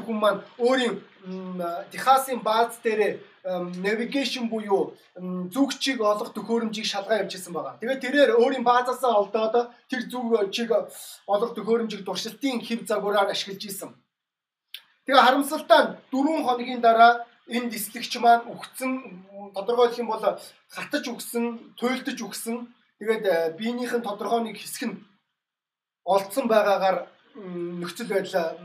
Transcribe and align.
хүн 0.00 0.16
маань 0.16 0.40
өөрийн 0.56 0.96
Техасын 1.92 2.40
бааз 2.40 2.80
дээр 2.80 3.20
навигашн 3.44 4.48
буюу 4.48 4.96
зүгчийг 5.52 6.00
олох 6.00 6.32
төхөөрөмжийг 6.32 6.88
шалгаа 6.88 7.28
исэн 7.28 7.52
байгаа. 7.52 7.76
Тэгээд 7.76 8.00
тэрээр 8.00 8.30
өөрийн 8.40 8.64
баазаасаа 8.64 9.20
олдоод 9.20 9.68
тэр 9.92 10.02
зүгчийг 10.08 10.70
олох 11.28 11.52
төхөөрөмжийг 11.52 12.08
туршилтын 12.08 12.64
хэв 12.64 12.88
загвараар 12.88 13.28
ашиглаж 13.28 13.62
исэн. 13.68 13.92
Тэгээ 15.04 15.20
харамсалтай 15.20 16.00
4 16.08 16.40
хоногийн 16.40 16.80
дараа 16.80 17.28
энэ 17.52 17.68
дислэгч 17.68 18.16
маань 18.16 18.48
үхсэн 18.48 18.92
тодорхойлох 19.52 20.00
юм 20.00 20.08
бол 20.08 20.24
хатаж 20.72 21.04
үхсэн, 21.12 21.76
туйлдж 21.76 22.16
үхсэн. 22.22 22.56
Тэгээд 22.96 23.24
э, 23.26 23.52
биенийх 23.58 23.92
нь 23.92 24.06
тодорхой 24.06 24.40
нэг 24.40 24.56
хэсэг 24.56 24.88
нь 24.88 24.96
олдсон 26.04 26.48
байгаагаар 26.48 27.11
нөхцөл 27.36 28.08
байдал 28.12 28.58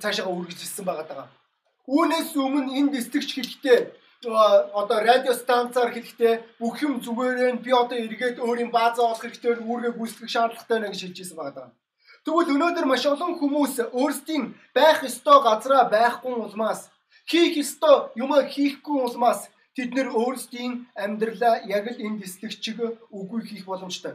цаашаа 0.00 0.26
үргэлжилсэн 0.32 0.84
байгаа 0.86 1.06
даа. 1.08 1.26
Үүнээс 1.86 2.30
өмнө 2.34 2.74
энэ 2.78 2.92
дистрикч 2.94 3.30
хэлэхдээ 3.34 3.80
одоо 4.24 4.98
радио 5.04 5.32
станцаар 5.34 5.92
хэлэхдээ 5.92 6.34
бүх 6.60 6.82
юм 6.82 7.00
зүгээрээ 7.04 7.62
би 7.64 7.70
одоо 7.82 7.98
эргээд 7.98 8.40
өөрийн 8.40 8.70
баазаа 8.74 9.12
олох 9.12 9.22
хэрэгтэй 9.22 9.60
үүргээ 9.60 9.92
гүйцэтгэх 9.94 10.30
шаардлагатай 10.32 10.76
байна 10.76 10.90
гэж 10.90 11.00
хэлж 11.02 11.18
ирсэн 11.20 11.36
байгаа 11.38 11.54
даа. 11.56 11.70
Тэгвэл 12.24 12.54
өнөөдөр 12.54 12.86
маш 12.88 13.04
олон 13.06 13.38
хүмүүс 13.38 13.74
өөрсдийн 13.94 14.44
байх 14.74 14.98
ёстой 15.06 15.38
газараа 15.46 15.84
байхгүй 15.86 16.34
улмаас 16.34 16.90
хийх 17.30 17.54
ёстой 17.62 18.10
юм 18.22 18.34
хийхгүй 18.34 18.96
улмаас 19.06 19.46
тэд 19.76 19.90
нэр 19.94 20.08
өөрсдийн 20.10 20.72
амьдралаа 21.04 21.54
яг 21.76 21.84
л 21.92 22.02
энэ 22.06 22.20
дистрикчиг 22.22 22.78
үгүй 23.18 23.40
хийх 23.46 23.64
боломжтой. 23.70 24.14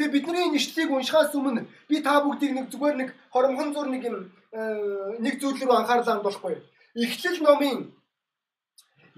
Тэгээ 0.00 0.16
бидний 0.16 0.48
нэшлэлийг 0.48 0.90
уншихаас 0.96 1.36
өмнө 1.36 1.68
би 1.84 2.00
та 2.00 2.24
бүгдийг 2.24 2.56
нэг 2.56 2.66
зүгээр 2.72 2.96
нэг 2.96 3.08
хоромхон 3.28 3.76
зур 3.76 3.88
нэг 3.92 4.00
юм 4.08 4.32
э, 4.48 5.20
нэг 5.20 5.36
зүйл 5.36 5.60
рүү 5.60 5.76
анхаарлаа 5.76 6.24
хандуулахгүй. 6.24 6.56
Эхлэл 6.96 7.44
номын 7.44 7.92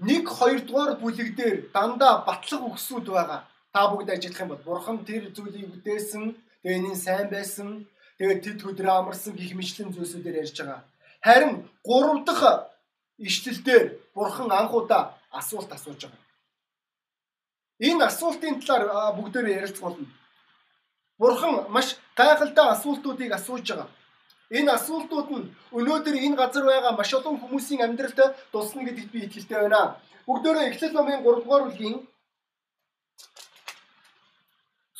1 0.03 0.27
2 0.27 0.67
дугаар 0.67 0.99
бүлэг 0.99 1.39
дээр 1.39 1.71
дандаа 1.71 2.27
батлах 2.27 2.67
өгсүүд 2.67 3.07
байгаа. 3.15 3.47
Та 3.71 3.87
бүгд 3.87 4.11
ажиллах 4.11 4.43
юм 4.43 4.51
бол 4.51 4.67
бурхан 4.67 4.99
тэр 5.07 5.31
зүйлийг 5.31 5.71
бүтээсэн, 5.71 6.35
тэгээ 6.59 6.75
энэ 6.83 6.99
сайн 6.99 7.31
байсан, 7.31 7.87
тэгээ 8.19 8.43
тэд 8.43 8.59
өдрөө 8.67 8.95
амарсан 8.99 9.39
гих 9.39 9.55
мэтлэн 9.55 9.95
зүйлсүүдээр 9.95 10.43
ярьж 10.43 10.57
байгаа. 10.59 10.83
Харин 11.23 11.63
3 11.87 12.27
дахь 12.27 12.75
ишлэлдэр 13.23 14.11
бурхан 14.11 14.51
анхудаа 14.51 15.15
асуулт 15.31 15.71
асууж 15.71 16.11
байгаа. 16.11 16.23
Энэ 17.79 18.03
асуултын 18.11 18.59
талаар 18.59 19.15
бүгдөө 19.15 19.47
ярилцуулна. 19.47 20.11
Бурхан 21.23 21.55
маш 21.75 21.87
гайхалтай 22.19 22.67
асуултуудыг 22.75 23.31
асууж 23.37 23.67
байгаа. 23.69 23.87
Энэ 24.57 24.71
асуултууд 24.77 25.29
нь 25.31 25.51
өнөөдөр 25.77 26.15
энэ 26.25 26.39
газар 26.41 26.63
байгаа 26.67 26.93
маш 26.99 27.11
олон 27.17 27.39
хүмүүсийн 27.39 27.83
амьдралд 27.85 28.19
тусна 28.51 28.81
гэдэгт 28.83 29.11
би 29.13 29.19
итгэлтэй 29.25 29.59
байна. 29.63 29.95
Бүгдөө 30.27 30.67
Эхлэл 30.69 30.95
номын 30.95 31.23
3 31.23 31.43
дугаар 31.43 31.63
бүлгийн 31.65 31.95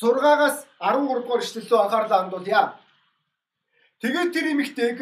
6-аас 0.00 0.56
13 0.80 1.20
дугаар 1.22 1.42
ишлэлөө 1.44 1.80
анхаарлаа 1.82 2.18
хандуулъя. 2.20 2.64
Тэгээд 4.00 4.32
тэр 4.34 4.46
эмэгтэйг 4.52 4.98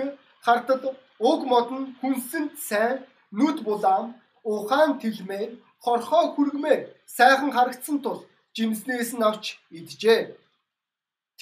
хартад 0.47 0.83
уг 1.31 1.41
модон 1.53 1.83
хүнсэнд 2.01 2.53
сайн 2.69 2.97
нүд 3.39 3.59
булаам 3.67 4.07
ухаан 4.43 4.99
тэлмээр 5.03 5.51
хорхоо 5.85 6.25
хүргмээр 6.35 6.81
сайхан 7.17 7.51
харагдсан 7.55 7.99
тул 8.05 8.21
жимснээс 8.57 9.11
нь 9.15 9.27
авч 9.29 9.45
иджээ. 9.79 10.42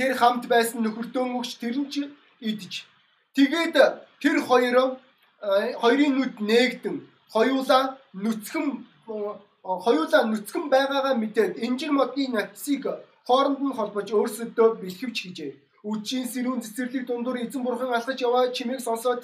Тэр 0.00 0.16
хамт 0.16 0.44
байсан 0.48 0.80
нөхөртөө 0.80 1.24
мөгч 1.28 1.50
тэр 1.60 1.76
нь 1.76 1.90
ч 1.92 2.08
идэж. 2.40 2.88
Тэгээд 3.36 3.76
тэр 4.22 4.36
хоёр 4.48 4.96
хоёрын 5.82 6.12
нүд 6.16 6.34
нээгдэн 6.40 6.96
хоёулаа 7.34 8.00
нүцгэн 8.24 8.66
хоёулаа 9.84 10.22
нүцгэн 10.32 10.64
байгаагаа 10.72 11.14
мэдээд 11.20 11.60
инжир 11.66 11.92
модны 11.92 12.24
натсыг 12.32 12.88
хооронд 13.28 13.60
нь 13.60 13.76
холбож 13.76 14.08
өөрсөдөө 14.08 14.68
бэлхэвч 14.80 15.16
хийжээ. 15.20 15.52
Үжийн 15.90 16.26
сэрүүн 16.32 16.64
цэцэрлэг 16.64 17.04
дундуур 17.04 17.36
эзэн 17.44 17.60
бурхан 17.64 17.92
алхаж 17.92 18.18
яваа 18.24 18.48
чимээг 18.56 18.80
сонсоод 18.80 19.20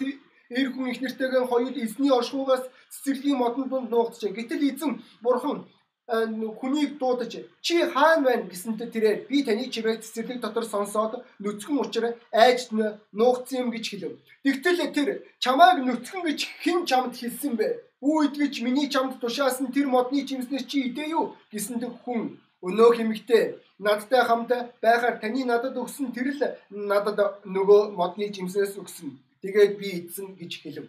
эр 0.58 0.68
хүн 0.72 0.92
их 0.92 1.00
нэртэйгээ 1.00 1.44
хоёул 1.48 1.76
эзний 1.84 2.12
оршуугаас 2.12 2.64
цэцэрлэгийн 2.92 3.40
модон 3.40 3.66
дунд 3.68 3.88
нуугдчихэ. 3.88 4.36
Гэтэл 4.36 4.68
эзэн 4.70 4.92
бурхан 5.24 5.64
хүнийг 6.06 6.98
дуудаж 6.98 7.32
чи 7.60 7.74
хаан 7.82 8.22
байна 8.22 8.46
гэсэнтэй 8.46 8.88
тэрээр 8.94 9.18
би 9.28 9.42
таны 9.42 9.66
чимээг 9.66 10.02
цэцэрлэг 10.04 10.38
дотор 10.40 10.64
сонсоод 10.64 11.12
нүцгэн 11.42 11.78
учраа 11.82 12.12
айж 12.30 12.70
нуугдсан 13.18 13.58
юм 13.66 13.68
гэж 13.74 13.84
хэлв. 13.90 14.14
Тэгтэл 14.44 14.94
тэр 14.94 15.08
чамайг 15.42 15.82
нүцгэн 15.82 16.22
гэж 16.26 16.40
хэн 16.62 16.78
чамд 16.86 17.12
хэлсэн 17.18 17.52
бэ? 17.58 17.68
Бүү 17.98 18.18
идгэж 18.26 18.54
миний 18.62 18.88
чамд 18.94 19.18
тушаасан 19.18 19.74
тэр 19.74 19.86
модны 19.90 20.22
жимснээс 20.22 20.64
чи 20.70 20.78
идэ 20.88 21.10
юу 21.10 21.34
гэсэнтэй 21.50 21.90
хүн 21.90 22.38
өнөө 22.62 22.90
хэмэгтэй 22.96 23.44
надтай 23.82 24.22
хамт 24.24 24.50
байхаар 24.84 25.18
таны 25.18 25.42
надад 25.44 25.74
өгсөн 25.74 26.14
тэр 26.14 26.28
л 26.38 26.42
надад 26.70 27.18
нөгөө 27.42 27.80
модны 27.98 28.30
жимснээс 28.30 28.78
өгсөн. 28.78 29.10
Тэгээд 29.42 29.72
би 29.80 29.88
идсэн 29.98 30.38
гэж 30.38 30.52
хэлв. 30.62 30.86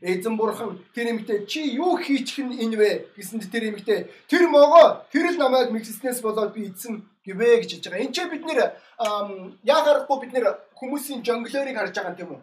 Эзэн 0.00 0.36
бурхан 0.36 0.78
тэр 0.94 1.10
эмэгтэй 1.10 1.46
чи 1.46 1.74
юу 1.74 1.98
хийчих 1.98 2.46
нь 2.46 2.54
энэ 2.62 2.76
вэ 2.76 2.90
гэсэнд 3.18 3.50
тэр 3.50 3.74
эмэгтэй 3.74 4.06
тэр 4.30 4.46
могоо 4.46 5.02
тэр 5.10 5.34
л 5.34 5.38
намайг 5.38 5.74
мэгсснээс 5.74 6.22
болоод 6.22 6.54
би 6.54 6.70
эзэн 6.70 7.02
гэвэ 7.26 7.66
гэж 7.66 7.70
хэлж 7.74 7.84
байгаа. 7.90 8.04
Энд 8.06 8.14
чи 8.14 8.22
бид 8.30 8.44
нэр 8.46 8.60
яа 9.66 9.80
гарахгүй 9.82 10.18
бид 10.22 10.32
нэр 10.32 10.46
хүмүүсийн 10.78 11.26
жонглорыг 11.26 11.76
харж 11.76 11.94
байгаа 11.98 12.14
юм 12.22 12.30
үү? 12.38 12.42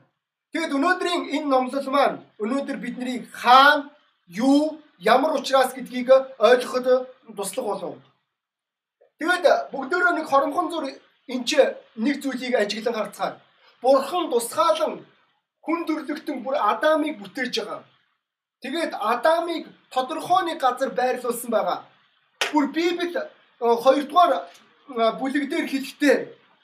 Тэгэд 0.51 0.75
өнөөдрийн 0.75 1.23
энэ 1.35 1.47
номлол 1.47 1.87
маань 1.91 2.17
өнөөдөр 2.43 2.77
бидний 2.83 3.23
хаан 3.31 3.91
юу 4.27 4.79
ямар 4.99 5.39
учраас 5.39 5.71
гэдгийг 5.71 6.11
ойлгоход 6.39 7.07
туслах 7.35 7.65
болов. 7.65 7.95
Тэгэд 9.19 9.71
бүгдөө 9.71 10.11
нэг 10.15 10.27
хоромхон 10.27 10.67
зур 10.71 10.85
энэ 11.27 11.45
чи 11.47 11.59
нэг 11.95 12.19
зүйлийг 12.19 12.55
ажиглан 12.55 12.95
харцгаана. 12.95 13.39
Бурхан 13.81 14.29
тусгаалan 14.31 14.93
хүн 15.65 15.79
төрлөختөн 15.87 16.37
бүр 16.45 16.55
Адамыг 16.71 17.15
бүтээж 17.19 17.53
байгаа. 17.59 17.81
Тэгээд 18.61 18.93
Адамыг 19.13 19.63
тодорхой 19.93 20.41
нэг 20.45 20.57
газар 20.65 20.89
байрлуулсан 20.99 21.51
байгаа. 21.51 21.79
Бүр 22.53 22.65
Библи 22.75 23.07
2 23.59 24.07
дугаар 24.09 24.31
бүлэг 25.19 25.45
дээр 25.49 25.65
хэлэхдээ 25.73 26.17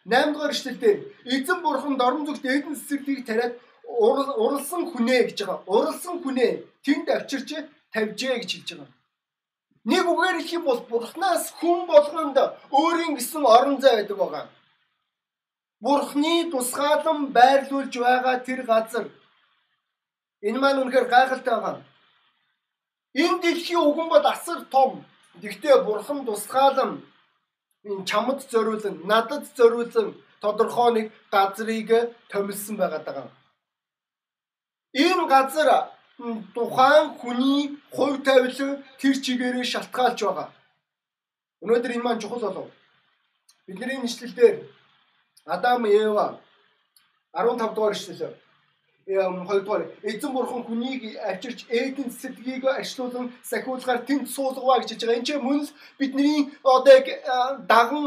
8 0.06 0.34
дугаар 0.34 0.54
эшлэлдэр 0.56 0.98
эзэн 1.34 1.60
бурхан 1.66 1.96
дорн 1.98 2.26
зүгт 2.26 2.46
эдэн 2.46 2.76
цэцэрлийг 2.78 3.26
тариад 3.26 3.54
уралсан 4.46 4.82
хүнээ 4.92 5.22
гэж 5.28 5.38
байгаа. 5.42 5.60
Уралсан 5.76 6.16
хүнээ 6.24 6.52
тэнд 6.86 7.08
авчирч 7.16 7.50
тавьжээ 7.94 8.36
гэж 8.42 8.52
хэлж 8.54 8.70
байгаа. 8.72 8.90
Нэг 9.92 10.06
үгээр 10.12 10.38
хэлэх 10.38 10.54
юм 10.58 10.66
бол 10.70 10.82
бурхнаас 10.92 11.46
хүн 11.60 11.80
болгонд 11.90 12.38
өөрийн 12.70 13.14
гэсэн 13.18 13.44
орон 13.56 13.78
зай 13.82 13.94
байдаг 13.98 14.18
байгаа. 14.22 14.46
Бурхны 15.82 16.52
тусгаалan 16.52 17.20
байрлуулж 17.38 17.94
байгаа 18.06 18.36
тэр 18.48 18.62
газар 18.72 19.06
энэ 20.48 20.60
маань 20.62 20.82
үнэхээр 20.82 21.08
гайхалтай 21.14 21.56
байгаа. 21.58 21.84
Энэ 23.24 23.42
дэлхийн 23.44 23.86
үгэн 23.90 24.08
бод 24.10 24.26
асар 24.34 24.60
том. 24.74 24.92
Гэхдээ 25.42 25.78
бурхан 25.88 26.20
тусгаалan 26.26 26.92
энэ 27.88 28.06
чамд 28.10 28.40
зориулан, 28.52 28.96
надад 29.10 29.44
зориулан 29.58 30.08
тодорхой 30.42 30.90
нэг 30.94 31.08
газрыг 31.34 31.90
томилсон 32.30 32.76
байгаа. 32.78 33.28
Энэ 34.94 35.26
газар 35.34 35.70
тухайн 36.54 37.06
хүний 37.20 37.62
хувь 37.96 38.22
тавилан 38.28 38.72
тэр 39.00 39.16
чигээрээ 39.24 39.66
шалтгаалж 39.72 40.20
байгаа. 40.24 40.50
Өнөөдөр 41.64 41.92
энэ 41.96 42.06
маань 42.06 42.22
чухал 42.22 42.42
болов. 42.46 42.70
Бидний 43.66 43.98
нэшлэлдэр 44.02 44.56
Адам 45.46 45.86
Ева 45.86 46.40
15 47.34 47.74
дугаар 47.76 47.94
ишлэл. 47.94 48.36
Эм 49.08 49.48
2 49.48 49.62
дугаар 49.62 49.90
эзэн 50.04 50.32
бурхан 50.34 50.64
хүнийг 50.64 51.18
авчирч 51.18 51.66
Эден 51.70 52.10
цэцэрлэгийг 52.12 52.66
ачлуулан 52.66 53.34
сахиулгаар 53.44 54.06
тэнд 54.06 54.30
суулгаваа 54.30 54.80
гэж 54.80 54.90
хэлж 54.92 55.04
байгаа. 55.04 55.18
Энд 55.18 55.28
чинь 55.28 55.42
мөн 55.42 55.62
л 55.66 55.74
бидний 56.00 56.54
одоо 56.64 56.94
яг 56.94 57.08
даган 57.72 58.06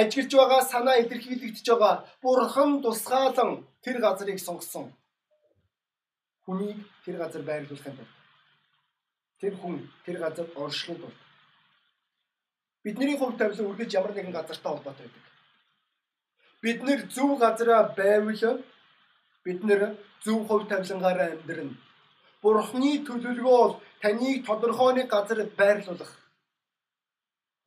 ажиглаж 0.00 0.32
байгаа 0.36 0.62
санаа 0.62 1.00
илэрхийлэгдэж 1.02 1.66
байгаа. 1.68 2.04
Бурхан 2.22 2.70
тусгаалan 2.82 3.66
тэр 3.82 3.96
газрыг 3.98 4.38
сонгосон. 4.38 4.86
Хүнийг 6.44 6.78
тэр 7.04 7.16
газар 7.22 7.42
байрлуулахын 7.42 7.96
тулд 7.98 8.12
тэр 9.40 9.54
хүн 9.60 9.74
тэр 10.04 10.16
газар 10.24 10.46
оршихын 10.54 10.98
тулд 11.02 11.18
бидний 12.84 13.16
хувь 13.18 13.36
тавилан 13.36 13.70
үргэлж 13.70 13.92
ямар 13.98 14.12
нэгэн 14.14 14.36
газартай 14.38 14.70
холбоотой 14.72 15.06
байдаг 15.10 15.25
бид 16.66 16.82
нэр 16.82 17.00
зөв 17.14 17.38
газараа 17.38 17.82
байвал 17.98 18.58
бид 19.44 19.60
нэр 19.68 19.82
зөв 20.24 20.38
хувь 20.48 20.66
тавилангаараа 20.70 21.28
амьдрна. 21.34 21.78
Бурхны 22.42 22.92
төлөвлөгөө 23.06 23.58
бол 23.62 23.74
таныг 24.02 24.38
тодорхой 24.48 24.94
нэг 24.94 25.06
газар 25.14 25.38
байрлуулах. 25.60 26.12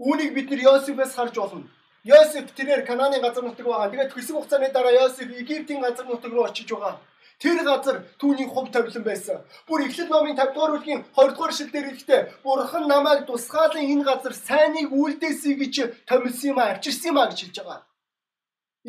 Үүнийг 0.04 0.31
бид 0.36 0.48
нэр 0.51 0.62
Йосефээс 0.68 1.16
харж 1.16 1.36
болно. 1.40 1.68
Йосеф 2.04 2.51
тэрээр 2.57 2.84
Канааны 2.90 3.24
газар 3.24 3.44
нутаг 3.44 3.66
байгаа. 3.66 3.92
Тэгээд 3.92 4.13
хэсэг 4.13 4.36
хугацааны 4.36 4.68
дараа 4.72 4.94
Йосеф 5.00 5.31
Египтийн 5.42 5.80
газар 5.80 6.06
нутаг 6.07 6.31
руу 6.34 6.45
очиж 6.48 6.68
байгаа. 6.72 7.00
Тэр 7.40 7.63
газар 7.63 8.04
түүний 8.19 8.48
хувь 8.52 8.72
тавилан 8.72 9.04
байсан. 9.07 9.40
Бүр 9.68 9.88
Эхлэл 9.88 10.12
номын 10.12 10.36
50 10.36 10.54
дугаар 10.56 10.72
бүлгийн 10.75 11.02
20 11.16 11.36
дугаар 11.36 11.54
шил 11.56 11.72
дээр 11.72 11.88
хэлэхдээ 11.88 12.22
Бурхан 12.44 12.86
намайг 12.88 13.24
тусгаалan 13.28 13.88
энэ 13.92 14.04
газар 14.04 14.34
сайныг 14.36 14.92
үлдээсэй 14.92 15.56
гэж 15.56 15.75
томилсон 16.04 16.50
юм 16.52 16.60
а, 16.60 16.72
авчирсан 16.75 17.12
юм 17.12 17.18
а 17.19 17.31
гэж 17.31 17.40
хэлж 17.40 17.57
байгаа. 17.63 17.89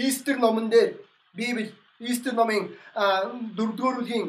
Истер 0.06 0.36
номон 0.38 0.70
дээр 0.70 0.90
Библи 1.34 1.74
Истер 1.98 2.32
номын 2.32 2.62
4 2.96 3.76
дугаар 3.76 3.96
бүлгийн 3.98 4.28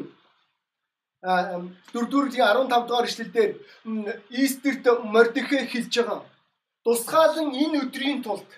4 1.22 2.10
дугаар 2.10 2.26
бүлгийн 2.28 2.46
15 2.46 2.88
дугаар 2.88 3.06
ишлэлдэр 3.08 3.50
Истерт 4.44 4.84
Мордехэ 5.14 5.58
хэлж 5.72 5.94
байгаа. 5.96 6.20
Тусгаалan 6.84 7.48
энэ 7.62 7.78
өдрийн 7.84 8.20
тулд 8.26 8.48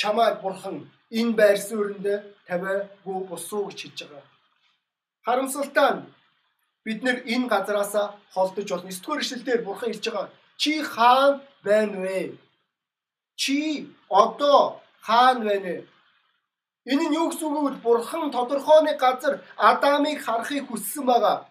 чамайг 0.00 0.40
бурхан 0.44 0.76
энэ 1.18 1.36
байр 1.38 1.58
суурьнд 1.68 2.06
тавиагүй 2.48 3.18
босуу 3.30 3.62
гэж 3.68 3.78
хэлж 3.82 3.98
байгаа. 4.02 4.24
Харамсалтай 5.26 5.90
нь 5.94 6.02
бид 6.84 7.00
нэр 7.04 7.16
энэ 7.34 7.50
газараас 7.52 7.94
холдож 8.32 8.68
болно. 8.70 8.90
9 8.90 9.02
дугаар 9.02 9.20
ишлэлдэр 9.22 9.60
бурхан 9.66 9.90
хэлж 9.92 10.04
байгаа. 10.08 10.30
Чи 10.60 10.72
хаан 10.94 11.32
байна 11.66 11.98
вэ? 12.04 12.20
Чи 13.40 13.58
одоо 14.08 14.80
хаан 15.06 15.38
байна 15.48 15.68
вэ? 15.74 15.93
Энэ 16.84 17.08
нь 17.08 17.16
юу 17.16 17.32
гэсэн 17.32 17.48
үг 17.48 17.64
вэ? 17.64 17.72
Бурхан 17.80 18.30
тодорхой 18.30 18.84
нэг 18.84 19.00
газар 19.00 19.40
Адамыг 19.56 20.20
харахыг 20.20 20.68
хүссэн 20.68 21.04
байгаа. 21.08 21.48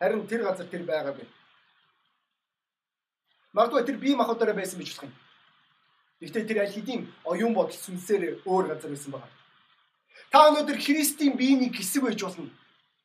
Харин 0.00 0.26
тэр 0.26 0.42
газар 0.42 0.66
тэр 0.66 0.82
байгаа 0.82 1.14
бэ. 1.14 1.24
Магадгүй 3.54 3.86
тэр 3.86 3.98
бие 4.02 4.16
махбодороо 4.16 4.54
байсан 4.54 4.78
гэж 4.78 4.90
болох 4.90 5.06
юм. 5.06 5.14
Гэхдээ 6.20 6.44
тэр 6.48 6.58
аль 6.62 6.74
хэдийн 6.74 7.02
оюун 7.24 7.54
бодол 7.54 7.78
сүнсээр 7.78 8.42
өөр 8.50 8.64
газар 8.74 8.90
байсан 8.90 9.12
байгаа. 9.14 9.30
Та 10.30 10.50
өнөөдөр 10.50 10.78
Христийн 10.78 11.34
биений 11.38 11.70
хэсэг 11.70 12.02
байж 12.02 12.18
болно. 12.22 12.50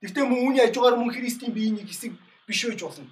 Гэхдээ 0.01 0.25
мөн 0.25 0.41
үүний 0.45 0.61
хажуугаар 0.65 0.97
мөн 0.97 1.13
Христийн 1.13 1.53
биений 1.53 1.85
хэсэг 1.85 2.17
биш 2.47 2.61
байж 2.65 2.81
болно. 2.81 3.09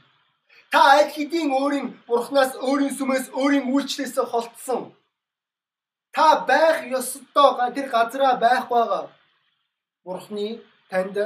Та 0.73 0.79
аль 0.97 1.13
хэдийн 1.13 1.49
өөрийн 1.53 1.87
бурхнаас 2.09 2.57
өөрийн 2.57 2.93
сүмээс 2.97 3.29
өөрийн 3.37 3.69
үйлчлээс 3.69 4.17
холтсон. 4.17 4.93
Та 6.13 6.45
байх 6.45 6.85
ёстой 6.85 7.73
тэр 7.73 7.89
газараа 7.89 8.37
байх 8.37 8.69
байгаа. 8.69 9.09
Бурхны 10.05 10.61
танд 10.89 11.17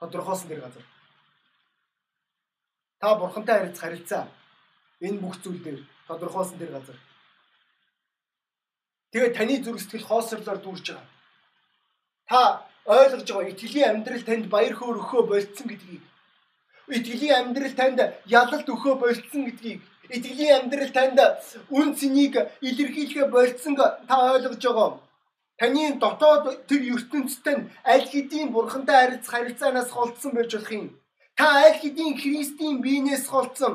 тодорхойлсон 0.00 0.48
тэр 0.48 0.60
газар. 0.64 0.84
Та 3.00 3.14
бурхантай 3.20 3.58
харилцах 3.58 3.82
харилцаа 3.84 4.24
энэ 5.00 5.20
бүх 5.20 5.36
зүйл 5.42 5.60
дээр 5.62 5.80
тодорхойлсон 6.08 6.58
тэр 6.58 6.72
газар. 6.72 6.98
Тэгээ 9.12 9.36
таны 9.36 9.54
зүрх 9.60 9.80
сэтгэл 9.82 10.08
хоосрлоор 10.08 10.58
дүүрж 10.64 10.86
байгаа. 10.88 11.08
Та 12.30 12.40
ойлгож 12.88 13.28
байгаа 13.28 13.52
итгэлийн 13.52 13.90
амьдрал 13.90 14.24
танд 14.24 14.46
баяр 14.48 14.72
хөөр 14.72 14.96
өхөө 15.04 15.22
болцсон 15.28 15.66
гэдгийг. 15.68 16.02
Итгэлийн 16.96 17.36
амьдрал 17.52 17.74
танд 17.76 17.98
ялалт 18.24 18.68
өхөө 18.72 18.94
болцсон 18.96 19.42
гэдгийг. 19.52 19.82
Итгэлийн 20.16 20.54
амьдрал 20.58 20.92
танд 20.96 21.18
үн 21.78 21.88
цэнийг 21.98 22.34
илэрхийлэхэ 22.68 23.24
болцсон 23.32 23.74
та 24.08 24.14
ойлгож 24.34 24.62
байгаа. 24.64 24.90
Таны 25.60 25.84
дотоод 26.02 26.44
тэр 26.68 26.82
ертөнцийн 26.94 27.60
аль 27.92 28.08
хэдийн 28.12 28.48
бурхантай 28.52 28.96
харилцах 29.00 29.32
харилцаанаас 29.34 29.90
холдсон 29.96 30.32
байж 30.34 30.50
болох 30.52 30.72
юм. 30.78 30.86
Та 31.38 31.46
аль 31.66 31.78
хэдийн 31.80 32.14
Христийн 32.20 32.76
биенээс 32.84 33.24
холдсон. 33.32 33.74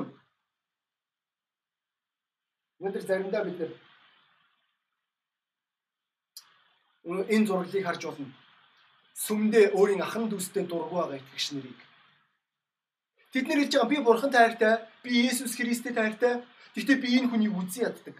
Өнөөдөр 2.80 3.04
заримдаа 3.08 3.44
бид 3.46 3.58
нэр 3.60 3.72
энэ 7.34 7.48
зураглыг 7.48 7.86
харж 7.86 8.02
болно. 8.06 8.28
Сүмдээ 9.26 9.66
өөрийн 9.78 10.06
ахан 10.06 10.30
дүүстэй 10.30 10.64
дургу 10.68 10.96
байгаа 11.02 11.18
итгэгч 11.18 11.48
нарыг. 11.54 11.87
Тэд 13.32 13.48
нэр 13.48 13.60
хэлж 13.68 13.74
байгаа 13.76 13.92
би 13.92 13.98
бурхан 14.04 14.32
таартай, 14.32 14.74
би 15.04 15.28
Есүс 15.28 15.56
Христтэй 15.56 15.94
таартай. 15.94 16.44
Гэхдээ 16.76 16.98
би 17.02 17.08
энэ 17.18 17.30
хүнийг 17.30 17.58
үзэн 17.58 17.90
яддаг. 17.90 18.16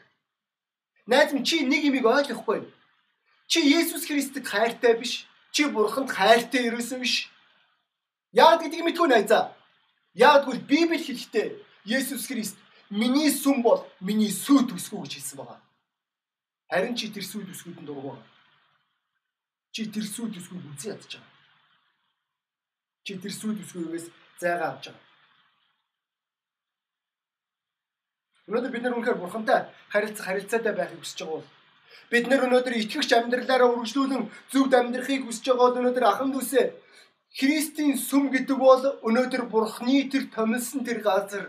Найз 1.08 1.32
минь 1.32 1.48
чи 1.48 1.64
нэг 1.64 1.88
юмыг 1.88 2.06
ойлгохгүй. 2.06 2.68
Чи 3.48 3.64
Есүс 3.64 4.04
Христэд 4.10 4.44
хайртай 4.44 5.00
биш. 5.00 5.24
Чи 5.56 5.70
бурханд 5.72 6.12
хайртай 6.12 6.68
ерөөсөө 6.68 7.00
биш. 7.00 7.32
Яагаад 8.36 8.68
гэдгийг 8.68 8.84
мэдгүй 8.84 9.08
найзаа. 9.08 9.56
Яагаад 10.14 10.46
гэвэл 10.46 10.68
Библи 10.68 11.00
хэлэхдээ 11.00 11.48
Есүс 11.88 12.28
Христ 12.28 12.58
миний 12.90 13.32
сүм 13.32 13.64
бол 13.64 13.88
миний 14.04 14.32
сүйд 14.32 14.76
үсгүү 14.76 15.08
гэж 15.08 15.14
хэлсэн 15.16 15.38
байгаа. 15.40 15.60
Харин 16.68 16.96
чи 17.00 17.08
тэр 17.08 17.24
сүйд 17.24 17.48
үсгүүдэнд 17.56 17.88
байгаа. 17.88 18.20
Чи 19.72 19.88
тэр 19.88 20.04
сүд 20.04 20.36
үсгүйг 20.36 20.66
үзэн 20.76 20.92
ядж 20.92 21.16
байгаа. 21.16 21.32
Чи 23.08 23.14
тэр 23.16 23.32
сүд 23.32 23.64
үсгүйгээс 23.64 24.08
зайгаа 24.42 24.70
авч 24.72 24.86
байгаа. 24.88 25.06
Өнөөдөр 28.48 28.72
бид 28.72 28.84
нар 28.84 28.96
үнэхээр 28.96 29.22
бурхантай 29.22 29.60
харилцах 29.92 30.26
харилцаатай 30.28 30.74
байхыг 30.76 31.00
хүсэж 31.04 31.20
байгаа 31.20 31.36
бол 31.36 31.48
бид 32.12 32.26
нар 32.28 32.42
өнөөдөр 32.48 32.74
итгэгч 32.80 33.12
амьдралаараа 33.14 33.70
үргэлжлүүлэн 33.72 34.24
зөвд 34.52 34.72
амьдрахыг 34.80 35.24
хүсэж 35.28 35.46
байгаа 35.48 35.68
бол 35.68 35.80
өнөөдөр 35.82 36.06
ахан 36.08 36.32
дүүсээ 36.32 36.66
Христийн 37.38 37.94
сүм 38.00 38.32
гэдэг 38.32 38.58
бол 38.58 38.84
өнөөдөр 39.08 39.44
бурхны 39.52 40.08
тэр 40.12 40.24
томилсон 40.32 40.82
тэр 40.88 41.00
газар 41.04 41.46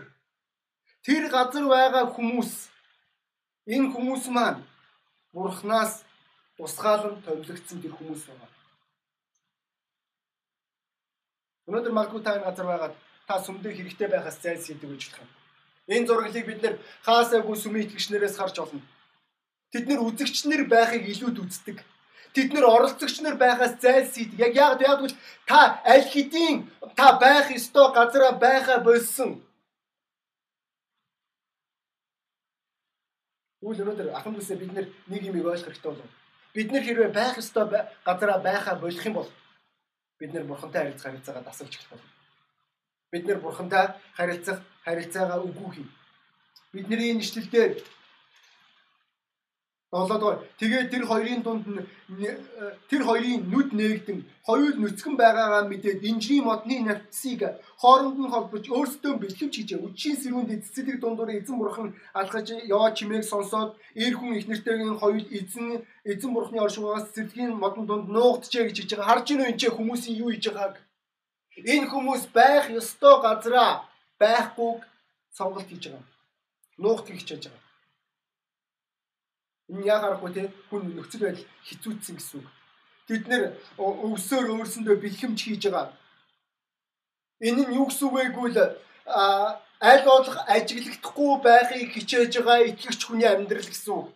тэр 1.07 1.23
газар 1.31 1.65
байгаа 1.71 2.05
хүмүүс 2.11 2.51
энэ 3.73 3.91
хүмүүс 3.93 4.23
маань 4.35 4.61
бурхнаас 5.33 6.03
тусгаалan 6.57 7.15
томилогдсон 7.25 7.79
тэр 7.81 7.93
хүмүүс 7.95 8.21
байгаа. 8.27 8.58
Өнөөдөр 11.69 11.93
магадгүй 11.93 12.21
та 12.25 12.33
энэ 12.37 12.47
газар 12.49 12.65
байгаад 12.65 12.95
та 13.29 13.35
сүмдээ 13.45 13.73
хэрэгтэй 13.77 14.09
байхаас 14.09 14.41
зайлсхийдэг 14.41 14.89
гэж 14.89 15.03
болох 15.05 15.21
юм. 15.21 15.29
Энэ 15.93 16.07
зураглыг 16.09 16.45
бид 16.49 16.59
нэр 16.65 16.75
хаасаагүй 17.05 17.55
сүмийн 17.61 17.85
итгэгчнэрээс 17.85 18.35
харж 18.41 18.55
олно. 18.57 18.81
Тэд 19.69 19.85
нэр 19.85 20.01
үзэгчнэр 20.01 20.65
байхыг 20.65 21.05
илүүд 21.05 21.37
үздэг. 21.45 21.77
Тэд 22.33 22.49
нэр 22.53 22.65
оролцогчнор 22.65 23.37
байхаас 23.37 23.77
зайлсхийдэг. 23.77 24.41
Яг 24.41 24.53
яг 24.57 24.81
яг 24.81 24.99
та 25.45 25.77
аль 25.85 26.09
хэдийн 26.09 26.65
та 26.97 27.21
байх 27.21 27.53
ёстой 27.53 27.93
газараа 27.93 28.33
байхаа 28.33 28.81
болсон. 28.81 29.37
Үйл 33.61 33.81
өнөөдөр 33.85 34.17
ахын 34.17 34.33
бүсээ 34.33 34.57
бид 34.57 34.73
нэг 34.73 35.21
юм 35.21 35.37
ойлгох 35.37 35.69
хэрэгтэй 35.69 35.91
болов 35.93 36.09
бид 36.53 36.71
нар 36.71 36.83
хэрвээ 36.83 37.11
байх 37.13 37.37
ёстой 37.37 37.65
газараа 38.05 38.39
байхаа 38.39 38.75
болох 38.75 39.05
юм 39.05 39.13
бол 39.13 39.29
бид 40.19 40.33
нар 40.33 40.43
бурхантай 40.43 40.81
харилцах 40.83 41.05
харилцаагаа 41.05 41.43
эхлэх 41.67 41.89
болно. 41.89 42.09
Бид 43.11 43.25
нар 43.25 43.39
бурхантай 43.39 43.85
харилцах 44.17 44.59
харилцаагаа 44.85 45.39
үгүйх 45.47 45.75
юм. 45.81 45.89
Бидний 46.73 47.11
энэ 47.11 47.23
ишлэлдэр 47.23 47.71
7 49.91 50.19
дугаар. 50.19 50.45
Тэгээд 50.59 50.91
тэр 50.93 51.03
хоёрын 51.09 51.41
дунд 51.41 51.65
тэр 52.89 53.01
хоёрын 53.09 53.41
нүд 53.49 53.69
нээгдэн 53.73 54.19
хоёул 54.45 54.75
нүцгэн 54.77 55.15
байгаагаа 55.17 55.65
мэдээд 55.65 56.05
инжирийн 56.05 56.45
модны 56.45 56.77
навцыг 56.85 57.41
хооронд 57.81 58.17
нь 58.21 58.29
холбож 58.29 58.65
өөрсдөө 58.69 59.13
бэлгэвч 59.17 59.53
хийж 59.57 59.71
үдшийн 59.81 60.17
сэрүүнд 60.21 60.53
эцэцэлэг 60.55 60.97
дундуур 61.01 61.33
эзэн 61.33 61.57
бурхан 61.57 61.89
алхаж 62.13 62.47
яваа 62.69 62.93
чимээг 62.93 63.25
сонсоод 63.25 63.71
эр 63.97 64.13
хүн 64.13 64.37
их 64.37 64.45
нэртэйгийн 64.45 65.01
хоёул 65.01 65.25
эзэн 65.39 65.81
эзэн 66.05 66.31
бурханы 66.37 66.61
оршуугаас 66.61 67.09
цэцэрлэгийн 67.09 67.57
модон 67.57 67.85
дунд 67.89 68.13
нуугдчихэ 68.13 68.69
гэж 68.69 68.77
хийж 68.77 68.91
байгаа. 68.93 69.09
Харж 69.09 69.27
ийнө 69.33 69.49
энэ 69.49 69.73
хүмүүсийн 69.73 70.19
юу 70.21 70.29
хийж 70.29 70.45
байгааг. 70.53 70.75
Энэ 71.73 71.89
хүмүүс 71.89 72.23
байх 72.37 72.69
ёстой 72.79 73.15
газараа 73.25 73.89
байхгүй 74.21 74.71
сонголт 75.33 75.65
хийж 75.65 75.83
байгаа. 75.89 76.05
Нуугт 76.77 77.09
хийж 77.09 77.29
байгаа. 77.33 77.68
Энэ 79.69 79.85
яг 79.85 80.03
аргагүй 80.03 80.31
те 80.33 80.43
хүн 80.69 80.97
нөхцөл 80.97 81.29
байдал 81.29 81.45
хизүүцсэн 81.67 82.15
гэсэн 82.17 82.41
үг. 82.41 82.47
Бид 83.07 83.23
нэр 83.29 83.43
өвсөөр 83.77 84.47
өөрсөндөө 84.57 84.97
бэлхэмж 84.97 85.39
хийж 85.45 85.63
байгаа. 85.69 85.93
Энэ 87.47 87.61
нь 87.69 87.75
юу 87.77 87.85
гэсэн 87.85 88.05
үг 88.09 88.15
вэ 88.17 88.23
гэвэл 88.33 88.57
аль 89.89 90.03
болох 90.09 90.37
ажиглагдахгүй 90.55 91.31
байхыг 91.45 91.93
хичээж 91.93 92.33
байгаа 92.41 92.65
итгэгч 92.69 93.01
хүний 93.05 93.29
амьдрал 93.29 93.69
гэсэн 93.69 93.93
үг. 93.93 94.07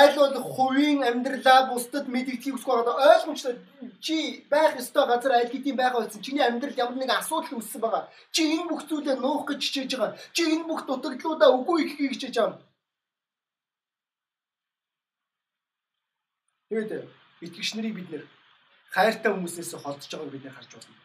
Аль 0.00 0.16
болох 0.18 0.46
хувийн 0.56 1.00
амьдралаа 1.06 1.70
бусдад 1.70 2.06
мэдгэдгийг 2.10 2.54
хүсэх 2.58 2.70
байгаа 2.82 3.06
ойлгомжтой 3.12 3.54
чи 4.04 4.16
байх 4.50 4.74
ёстой 4.82 5.06
газар 5.06 5.32
аль 5.38 5.52
хэдийн 5.52 5.78
байгаа 5.78 6.02
болсон. 6.02 6.24
Чиний 6.26 6.42
амьдрал 6.42 6.80
ямар 6.82 6.98
нэгэн 6.98 7.20
асуудал 7.22 7.54
үүссэн 7.54 7.80
байгаа. 7.82 8.10
Чи 8.34 8.42
энэ 8.50 8.66
бүх 8.66 8.82
зүйлээ 8.88 9.16
нуух 9.22 9.46
гэж 9.46 9.60
хичээж 9.62 9.90
байгаа. 9.94 10.18
Чи 10.34 10.42
энэ 10.50 10.66
бүх 10.66 10.80
дутагдлуудаа 10.90 11.50
үгүй 11.54 11.78
гэхийг 11.86 12.12
хичээж 12.18 12.36
байгаа 12.38 12.71
Тэгээд 16.72 17.04
итгэгч 17.44 17.70
нарыг 17.76 17.94
бид 18.00 18.08
нэр 18.08 18.24
хайртай 18.96 19.28
хүмүүсээс 19.28 19.76
холдож 19.76 20.08
байгааг 20.08 20.32
бид 20.32 20.44
нэр 20.48 20.56
харж 20.56 20.70
байна. 20.72 20.96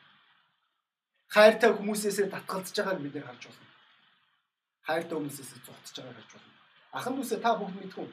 Хайртай 1.27 1.71
хүмүүсээс 1.75 2.17
татгалзаж 2.31 2.75
байгааг 2.79 3.03
бид 3.03 3.15
нэр 3.19 3.27
харж 3.27 3.43
байна. 3.51 3.67
Хайртай 4.87 5.15
хүмүүсээс 5.19 5.49
зугтаж 5.59 5.95
байгааг 5.99 6.15
харж 6.23 6.31
байна. 6.39 6.55
Ахан 6.95 7.13
дүүсээ 7.19 7.43
та 7.43 7.51
бүгд 7.59 7.75
мэдгүй 7.83 8.07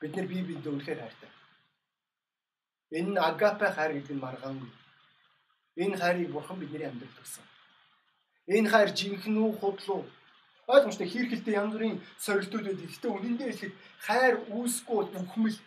бид 0.00 0.12
нэр 0.16 0.26
бие 0.32 0.42
биендээ 0.48 0.72
үнэхээр 0.72 1.00
хайртай. 1.04 1.30
Энэ 2.96 3.20
агапе 3.20 3.68
хайр 3.76 3.92
гэдэг 3.92 4.16
нь 4.16 4.24
маргаангүй. 4.24 4.72
Энэ 5.76 6.00
хайрыг 6.00 6.32
бурхан 6.32 6.56
бидний 6.56 6.88
амьдралд 6.88 7.20
өгсөн. 7.20 7.44
Энэ 8.56 8.72
хайр 8.72 8.90
жинхэнэ 8.96 9.36
үү 9.44 9.52
худлуу 9.60 10.00
ойлгомжтой 10.64 11.08
хийрхэлтэй 11.12 11.60
янз 11.60 11.76
бүрийн 11.76 12.00
сорилтууд 12.24 12.64
байдаг. 12.64 12.88
Гэхдээ 12.88 13.12
үнэндээ 13.12 13.48
хэлэхэд 13.52 13.74
хайр 14.00 14.34
үүсгүй 14.48 15.04
бүхмэл. 15.12 15.60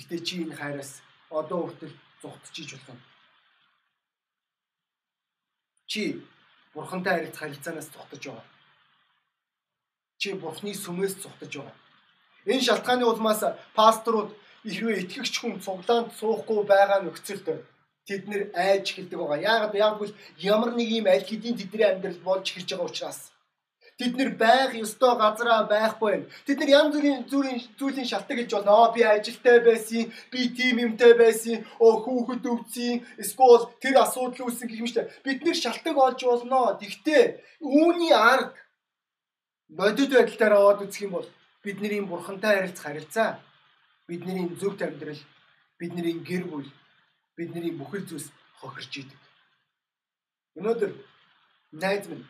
Гэхдээ 0.00 0.20
чи 0.24 0.34
энэ 0.42 0.56
хайраас 0.56 1.04
одоо 1.28 1.68
хүртэл 1.68 1.92
зугтчихж 2.22 2.70
болох 2.72 2.88
юм. 2.88 3.00
Чи 5.90 6.24
бурхантай 6.72 7.12
харилцах 7.14 7.40
харилцаанаас 7.40 7.88
зугтаж 7.92 8.22
байгаа. 8.24 8.46
Чи 10.20 10.28
бурхны 10.40 10.72
сүмээс 10.72 11.14
зугтаж 11.20 11.52
байгаа. 11.56 11.76
Энэ 12.48 12.64
шалтгааны 12.64 13.04
улмаас 13.04 13.40
пасторууд 13.76 14.30
ихвээ 14.64 15.04
итгэгч 15.04 15.34
хүн 15.38 15.60
цуглаанд 15.64 16.16
суухгүй 16.18 16.64
байгаа 16.72 17.00
нөхцөлд 17.04 17.46
тэд 18.08 18.22
нэр 18.30 18.42
айж 18.56 18.84
эхэлдэг 18.96 19.18
байгаа. 19.20 19.44
Яагаад 19.52 19.74
яаггүй 19.84 20.08
ямар 20.52 20.72
нэг 20.76 20.88
юм 20.98 21.06
аль 21.12 21.28
хэдийн 21.28 21.60
тэдний 21.60 21.88
амьдрал 21.88 22.20
болж 22.24 22.44
эхэлж 22.48 22.68
байгаа 22.72 22.88
учраас 22.88 23.20
Тэд 24.00 24.16
нэр 24.16 24.30
байх 24.40 24.72
ёстой 24.72 25.12
газараа 25.20 25.68
байхгүй. 25.68 26.24
Тэд 26.48 26.56
нэр 26.56 26.72
янз 26.72 26.96
бүрийн 26.96 27.28
зүрийн 27.28 27.60
зүйлийн 27.76 28.08
шалтгаан 28.08 28.38
гэж 28.40 28.50
болно. 28.56 28.88
Би 28.96 29.04
ажилтай 29.04 29.60
байсан, 29.60 30.08
би 30.32 30.40
тим 30.56 30.80
юмтай 30.80 31.12
байсан, 31.20 31.68
оо 31.76 32.00
хүүхэд 32.00 32.48
өвдсөн, 32.48 33.04
эсвэл 33.20 33.68
тэр 33.76 34.00
асуудал 34.00 34.48
үүссэн 34.48 34.72
гэх 34.72 34.88
штэ. 34.88 35.10
Бид 35.20 35.44
нэр 35.44 35.52
шалтгаан 35.52 36.00
олж 36.00 36.20
болно. 36.24 36.80
Тэгвэл 36.80 37.44
үүний 37.60 38.16
арга 38.16 38.56
бодит 39.68 40.16
байдалтаар 40.16 40.54
аваад 40.56 40.80
үзэх 40.88 41.04
юм 41.04 41.12
бол 41.20 41.28
бидний 41.60 42.00
бурхантай 42.00 42.56
харилцах 42.56 42.84
харилцаа, 42.88 43.30
бидний 44.08 44.48
зөвхт 44.56 44.80
амьдрал, 44.80 45.20
бидний 45.76 46.16
гэр 46.24 46.44
бүл, 46.48 46.68
бидний 47.36 47.70
бүхэл 47.76 48.08
зүйлс 48.08 48.32
хохирч 48.64 49.04
идэг. 49.04 49.20
Өнөөдөр 50.56 50.90
найз 51.76 52.08
минь 52.08 52.24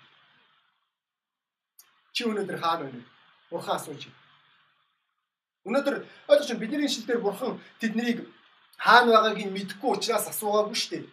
Чи 2.20 2.26
өнөөдөр 2.28 2.60
хаана 2.60 2.84
байна? 2.84 3.04
Бурхан 3.48 3.76
асууж 3.80 4.02
байна. 4.04 4.18
Өнөөдөр 5.64 5.94
ойлгож 6.28 6.48
байна 6.52 6.60
бидний 6.60 6.88
шилдээр 6.92 7.20
бурхан 7.24 7.56
тэднийг 7.80 8.28
хаана 8.76 9.08
байгааг 9.16 9.40
нь 9.40 9.54
мэдэхгүй 9.56 9.96
учраас 9.96 10.28
асуугаагүй 10.28 10.76
шүү 10.76 10.90
дээ. 11.00 11.08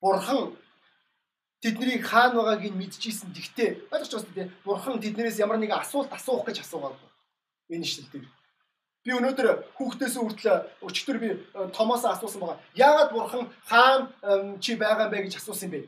Бурхан 0.00 0.56
тэднийг 1.60 2.00
хаана 2.00 2.32
байгааг 2.32 2.64
нь 2.64 2.80
мэдчихсэн. 2.80 3.28
Тэгтээ 3.36 3.92
ойлгож 3.92 4.12
байна 4.16 4.32
тийм 4.32 4.48
бурхан 4.64 4.96
тэднээс 5.04 5.36
ямар 5.44 5.60
нэгэн 5.60 5.84
асуулт 5.84 6.08
асуух 6.08 6.48
гэж 6.48 6.64
асуугаагүй. 6.64 7.08
Энэ 7.76 7.84
шилдээр. 7.84 8.24
Би 9.04 9.10
өнөөдөр 9.20 9.76
хүүхдээс 9.76 10.16
хүртэл 10.16 10.80
өчтөр 10.80 11.16
би 11.20 11.28
э, 11.36 11.68
Томоос 11.76 12.08
асуусан 12.08 12.40
байгаа. 12.40 12.64
Яагаад 12.72 13.12
бурхан 13.12 13.52
хаана 13.68 14.56
чи 14.64 14.80
байгаа 14.80 15.12
юм 15.12 15.12
бэ 15.12 15.28
гэж 15.28 15.44
асуусан 15.44 15.68
юм 15.68 15.72
бэ? 15.76 15.80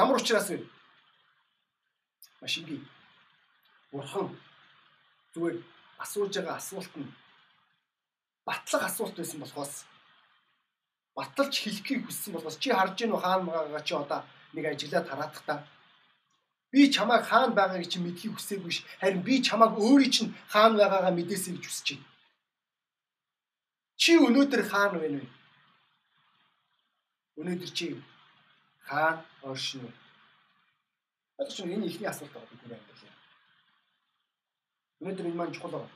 Ямар 0.00 0.16
учраас 0.16 0.48
вэ? 0.48 0.64
Маш 2.42 2.58
ингийн 2.58 2.84
бурхан 3.92 4.28
зүгээр 5.32 5.56
асууж 6.04 6.32
байгаа 6.36 6.56
асуулт 6.58 6.92
нь 6.98 7.14
батлах 8.46 8.82
асуулт 8.90 9.14
байсан 9.16 9.38
болохоос 9.40 9.74
баталж 11.16 11.54
хэлхийг 11.62 12.02
хүссэн 12.04 12.34
болохоос 12.34 12.58
чи 12.62 12.70
харж 12.74 12.98
гин 12.98 13.14
үү 13.14 13.22
хаана 13.22 13.46
байгаагаа 13.46 13.86
чи 13.86 13.94
одоо 13.94 14.20
нэг 14.54 14.64
ажиглаад 14.66 15.08
тараадах 15.08 15.42
та. 15.46 15.54
Би 16.72 16.90
чамайг 16.94 17.22
хаана 17.30 17.54
байгааг 17.54 17.86
чи 17.92 17.98
мэдхийг 18.02 18.34
хүсээгүй 18.34 18.72
ш 18.74 18.78
харин 19.00 19.22
би 19.28 19.34
чамайг 19.46 19.72
өөрийн 19.78 20.12
чинь 20.14 20.34
хаана 20.52 20.76
байгаагаа 20.82 21.14
мэдээсэй 21.14 21.54
гэж 21.54 21.64
хүсэж 21.66 21.88
байна. 21.94 22.10
Чи 24.02 24.12
өнөөдөр 24.26 24.62
хаана 24.72 24.98
байна 24.98 25.18
вэ? 25.22 25.28
Өнөөдөр 27.40 27.70
чи 27.78 27.86
хаана 28.88 29.22
оршин 29.46 29.86
вэ 29.86 30.01
Ойлгож 31.38 31.58
байна 31.60 31.74
энэ 31.76 31.86
ихний 31.86 32.08
асуулт 32.08 32.32
байгаа 32.32 32.50
бидний 32.50 32.76
амьдрал. 32.78 33.02
Өнөөдөр 35.00 35.26
энэ 35.28 35.38
маань 35.38 35.54
чухал 35.54 35.72
байна. 35.74 35.90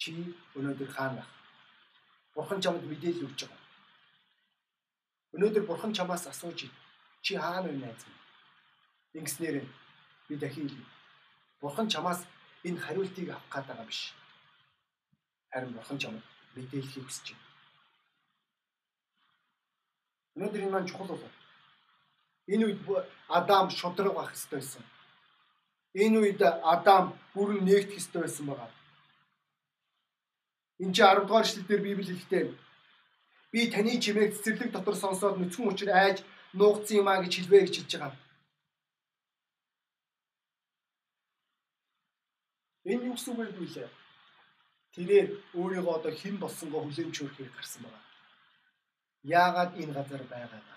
Чи 0.00 0.12
өнөөдөр 0.58 0.90
хаана 0.94 1.16
байх? 1.18 1.30
Бурхан 2.34 2.60
чамд 2.62 2.82
мэдээлэл 2.86 3.26
өгч 3.26 3.40
байгаа. 3.44 3.64
Өнөөдөр 5.34 5.64
бурхан 5.66 5.92
чамаас 5.96 6.24
асууж 6.30 6.58
байна. 6.62 6.78
Чи 7.24 7.32
хаана 7.36 7.68
вэ 7.68 7.76
найз 7.76 8.02
минь? 8.06 8.22
Ингэснээр 9.18 9.56
би 10.28 10.34
дахин 10.36 10.68
хэлье. 10.68 10.86
Бурхан 11.60 11.88
чамаас 11.92 12.20
энэ 12.64 12.80
хариултыг 12.84 13.28
авах 13.30 13.50
гээд 13.52 13.66
байгаа 13.66 13.86
биш. 13.86 14.14
Харин 15.52 15.72
бурхан 15.74 15.98
чамд 15.98 16.22
мэдээллийг 16.54 17.04
хүсэж 17.06 17.26
байна. 17.34 17.44
Өнөөдөр 20.36 20.62
энэ 20.64 20.72
маань 20.72 20.88
чухал 20.88 21.08
болов. 21.10 21.34
Энэ 22.46 22.64
үед 22.66 22.80
Адам 23.28 23.70
шудраг 23.70 24.14
байх 24.14 24.32
ёстой 24.32 24.60
байсан. 24.60 24.84
Энэ 25.94 26.18
үед 26.22 26.40
Адам 26.42 27.04
бүрэн 27.34 27.64
нээгдэх 27.64 27.98
ёстой 27.98 28.22
байсан 28.22 28.46
байгаа. 28.46 28.70
Энд 30.78 30.94
чи 30.94 31.02
10 31.02 31.26
дугаар 31.26 31.46
эшлэлдэр 31.46 31.80
Библи 31.82 32.04
хэлэхдээ 32.06 32.44
би 33.52 33.60
таны 33.72 33.92
чимээг 34.02 34.34
цэцэрлэг 34.34 34.70
дотор 34.72 34.94
сонсоод 34.94 35.38
нүцгэн 35.38 35.68
учир 35.68 35.90
айж 35.90 36.18
нуугдсан 36.58 36.98
юм 37.00 37.08
а 37.08 37.22
гэж 37.22 37.32
хэлвэ 37.36 37.58
гэж 37.64 37.74
хэлж 37.76 37.92
байгаа. 37.96 38.14
Энэ 42.86 43.06
юу 43.08 43.14
гэсэн 43.16 43.32
үг 43.32 43.38
вэ 43.40 43.46
гэлээ? 43.58 43.90
Тэрээр 44.94 45.28
өөрийгөө 45.58 45.94
одоо 45.98 46.12
хэн 46.20 46.36
болсонгоо 46.38 46.80
хүлээмж 46.84 47.16
өөрөхөөр 47.18 47.50
гарсан 47.56 47.82
байгаа. 47.82 48.04
Яагаад 49.40 49.72
энэ 49.82 49.96
газар 49.98 50.22
байгаа? 50.30 50.75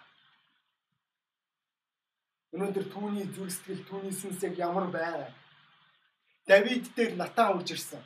Өнөөдөр 2.49 2.85
түүний 2.89 3.27
зүрх 3.29 3.53
сэтгэл, 3.53 3.85
түүний 3.85 4.13
сүнс 4.13 4.41
яг 4.41 4.57
ямар 4.57 4.89
байна? 4.89 5.29
Давид 6.49 6.89
дээр 6.95 7.13
Натан 7.13 7.59
үрж 7.59 7.77
ирсэн. 7.77 8.01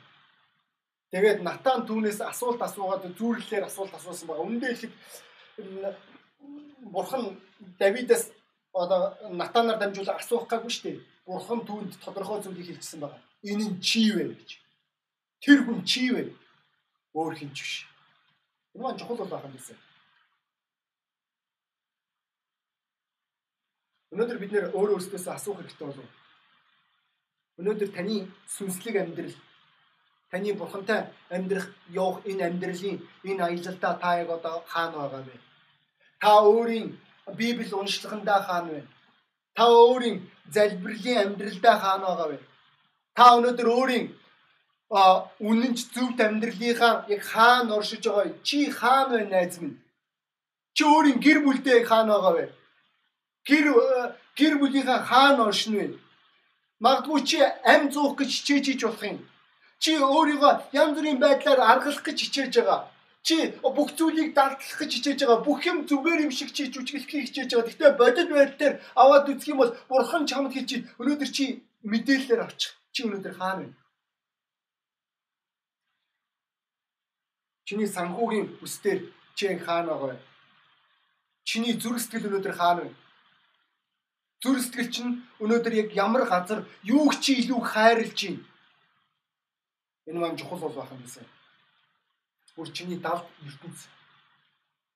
Тэгээд 1.08 1.40
Натан 1.40 1.86
түүнээс 1.88 2.20
асуулт 2.20 2.60
асуугаад 2.60 3.08
зүрлэлээр 3.16 3.64
асуулт 3.64 3.94
асуусан 3.96 4.28
байгаа. 4.28 4.44
Үндэ 4.44 4.66
ихэд 4.76 4.92
Бурхан 6.92 7.40
Давидаас 7.80 8.28
одоо 8.74 9.16
Натанаар 9.32 9.78
дамжуулан 9.80 10.20
асуух 10.20 10.44
гайгүй 10.44 10.70
шүү 10.70 10.84
дээ. 10.84 11.00
Бурхан 11.24 11.64
түүнд 11.64 11.96
тодорхой 12.04 12.42
зүйлийг 12.44 12.68
хэлчихсэн 12.68 13.00
байгаа. 13.00 13.22
Энэ 13.48 13.64
нь 13.64 13.80
чи 13.80 14.12
вэ 14.12 14.28
гэж. 14.28 14.50
Тэр 15.40 15.64
хүн 15.64 15.80
чи 15.88 16.12
вэ? 16.12 16.36
Өөр 17.16 17.32
хинч 17.40 17.56
биш. 17.64 17.88
Энэ 18.74 18.82
маань 18.84 18.98
чухал 19.00 19.16
бол 19.24 19.32
байх 19.32 19.48
юм 19.48 19.56
байна. 19.56 19.93
Өнөөдөр 24.14 24.38
бид 24.38 24.52
нэр 24.54 24.66
өөр 24.78 24.94
өөрсдөөсөө 24.94 25.34
асуух 25.34 25.58
хэрэгтэй 25.58 25.86
болов. 25.90 26.06
Өнөөдөр 27.58 27.90
таны 27.96 28.16
сүнслэг 28.46 28.96
амьдрал 29.02 29.34
таны 30.30 30.54
бурхантай 30.54 31.00
амьдрах 31.34 31.66
явах 31.90 32.22
энэ 32.30 32.46
амьдралын 32.46 33.02
энэ 33.26 33.42
аялалдаа 33.42 33.94
та 33.98 34.10
яг 34.22 34.30
одоо 34.30 34.62
хаана 34.70 34.96
байгаа 35.02 35.22
вэ? 35.26 35.36
Та 36.22 36.30
өөрийн 36.46 36.86
Библи 37.38 37.74
уншлагандаа 37.74 38.40
хаана 38.46 38.70
вэ? 38.74 38.82
Та 39.56 39.64
өөрийн 39.66 40.16
залбирлын 40.54 41.22
амьдралдаа 41.24 41.76
хаана 41.82 42.06
байгаа 42.06 42.28
вэ? 42.30 42.38
Та 43.18 43.24
өнөөдөр 43.36 43.68
өөрийн 43.78 44.06
үнэнч 45.48 45.78
зөвхт 45.94 46.18
амьдралынхаа 46.22 46.94
яг 47.14 47.22
хаана 47.34 47.78
оршиж 47.78 48.06
байгаа 48.06 48.30
чи 48.46 48.70
хаана 48.70 49.18
вэ 49.18 49.26
найз 49.26 49.58
минь? 49.58 49.82
Чи 50.76 50.82
өөрийн 50.86 51.18
гэр 51.18 51.38
бүлдээ 51.42 51.82
хаана 51.90 52.14
байгаа 52.14 52.34
вэ? 52.38 52.46
Гэр 53.48 53.66
гэр 54.38 54.54
бүлийнхаа 54.60 55.00
хаана 55.10 55.42
оршин 55.50 55.74
вэ? 55.76 55.86
Магадгүй 56.84 57.20
чи 57.28 57.38
ам 57.72 57.82
зуух 57.92 58.16
гэж 58.18 58.30
хичээж 58.32 58.66
иж 58.72 58.80
болох 58.84 59.04
юм. 59.04 59.18
Чи 59.82 59.90
өөрийгөө 60.00 60.52
янз 60.80 60.92
бүрийн 60.96 61.18
байдлаар 61.20 61.60
аргалах 61.60 62.02
гэж 62.04 62.18
хичээж 62.24 62.52
байгаа. 62.56 62.80
Чи 63.26 63.36
бүх 63.76 63.88
зүйлийг 63.96 64.34
далдлах 64.34 64.78
гэж 64.80 64.90
хичээж 64.96 65.18
байгаа. 65.22 65.44
Бүх 65.46 65.60
юм 65.70 65.78
зүгээр 65.88 66.24
юм 66.26 66.32
шиг 66.32 66.50
чи 66.56 66.68
жүжиглэхийг 66.72 67.24
хичээж 67.28 67.50
байгаа. 67.52 67.68
Гэхдээ 67.68 67.92
бодит 68.00 68.28
байдлаар 68.32 68.74
аваад 68.96 69.28
үзэх 69.32 69.48
юм 69.52 69.58
бол 69.60 69.72
бурхан 69.88 70.24
чамд 70.28 70.52
хэлж 70.52 70.70
өнөөдөр 71.00 71.30
чи 71.36 71.44
мэдээлэлээр 71.84 72.44
авчих. 72.44 72.72
Чи 72.92 73.00
өнөөдөр 73.06 73.34
хаана 73.38 73.62
вэ? 73.64 73.72
Чиний 77.64 77.88
санхүүгийн 77.88 78.46
үстээр 78.64 79.00
чи 79.36 79.44
хаана 79.56 79.92
байгаа 79.92 80.10
вэ? 80.12 80.18
Чиний 81.48 81.74
зүрх 81.80 82.00
сэтгэл 82.00 82.28
өнөөдөр 82.28 82.54
хаана 82.60 82.82
вэ? 82.84 83.03
Зүр 84.44 84.60
сэтгэл 84.60 84.90
чинь 84.92 85.12
өнөөдөр 85.40 85.72
яг 85.72 85.88
ямар 85.96 86.28
газар 86.28 86.68
юуг 86.84 87.16
чи 87.24 87.32
илүү 87.40 87.60
хайрлж 87.64 88.18
байна? 88.28 88.44
Энэ 90.04 90.20
маань 90.20 90.36
чухал 90.36 90.60
бол 90.60 90.76
байх 90.76 90.92
юм 90.92 91.00
байна. 91.00 91.32
Бүр 92.52 92.68
чиний 92.76 93.00
давд 93.00 93.24
ертөнц. 93.40 93.88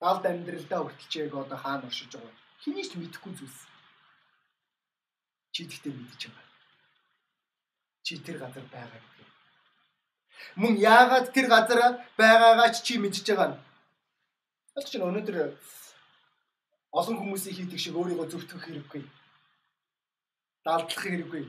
Давд 0.04 0.28
амьдралдаа 0.28 0.84
хүртэлчээг 0.84 1.32
одоо 1.32 1.56
хаана 1.56 1.88
оршиж 1.88 2.12
байгаа. 2.12 2.36
Хэний 2.60 2.84
ч 2.84 2.92
мэдэхгүй 3.00 3.32
зүйлс. 3.40 3.58
Чи 5.56 5.64
тэгтээ 5.64 5.96
мэдэж 5.96 6.22
байгаа. 6.28 6.46
Чи 8.04 8.20
тэр 8.20 8.36
газар 8.44 8.68
байгаа 8.68 9.00
гэдэг. 9.00 9.28
Мөн 10.60 10.76
яагаад 10.76 11.32
тэр 11.32 11.48
газар 11.48 12.04
байгаагаа 12.20 12.68
чи 12.76 13.00
мэдж 13.00 13.24
байгаа 13.24 13.48
нь. 13.56 13.60
Ойлгож 14.76 14.92
байна 14.92 15.08
өнөөдөр 15.08 15.36
олон 17.00 17.16
хүмүүсийн 17.16 17.56
хийдэг 17.56 17.80
шиг 17.80 17.96
өөрийгөө 17.96 18.28
зөвтгөх 18.28 18.68
хэрэггүй. 18.68 19.02
Далдлах 20.68 21.00
хэрэггүй. 21.00 21.44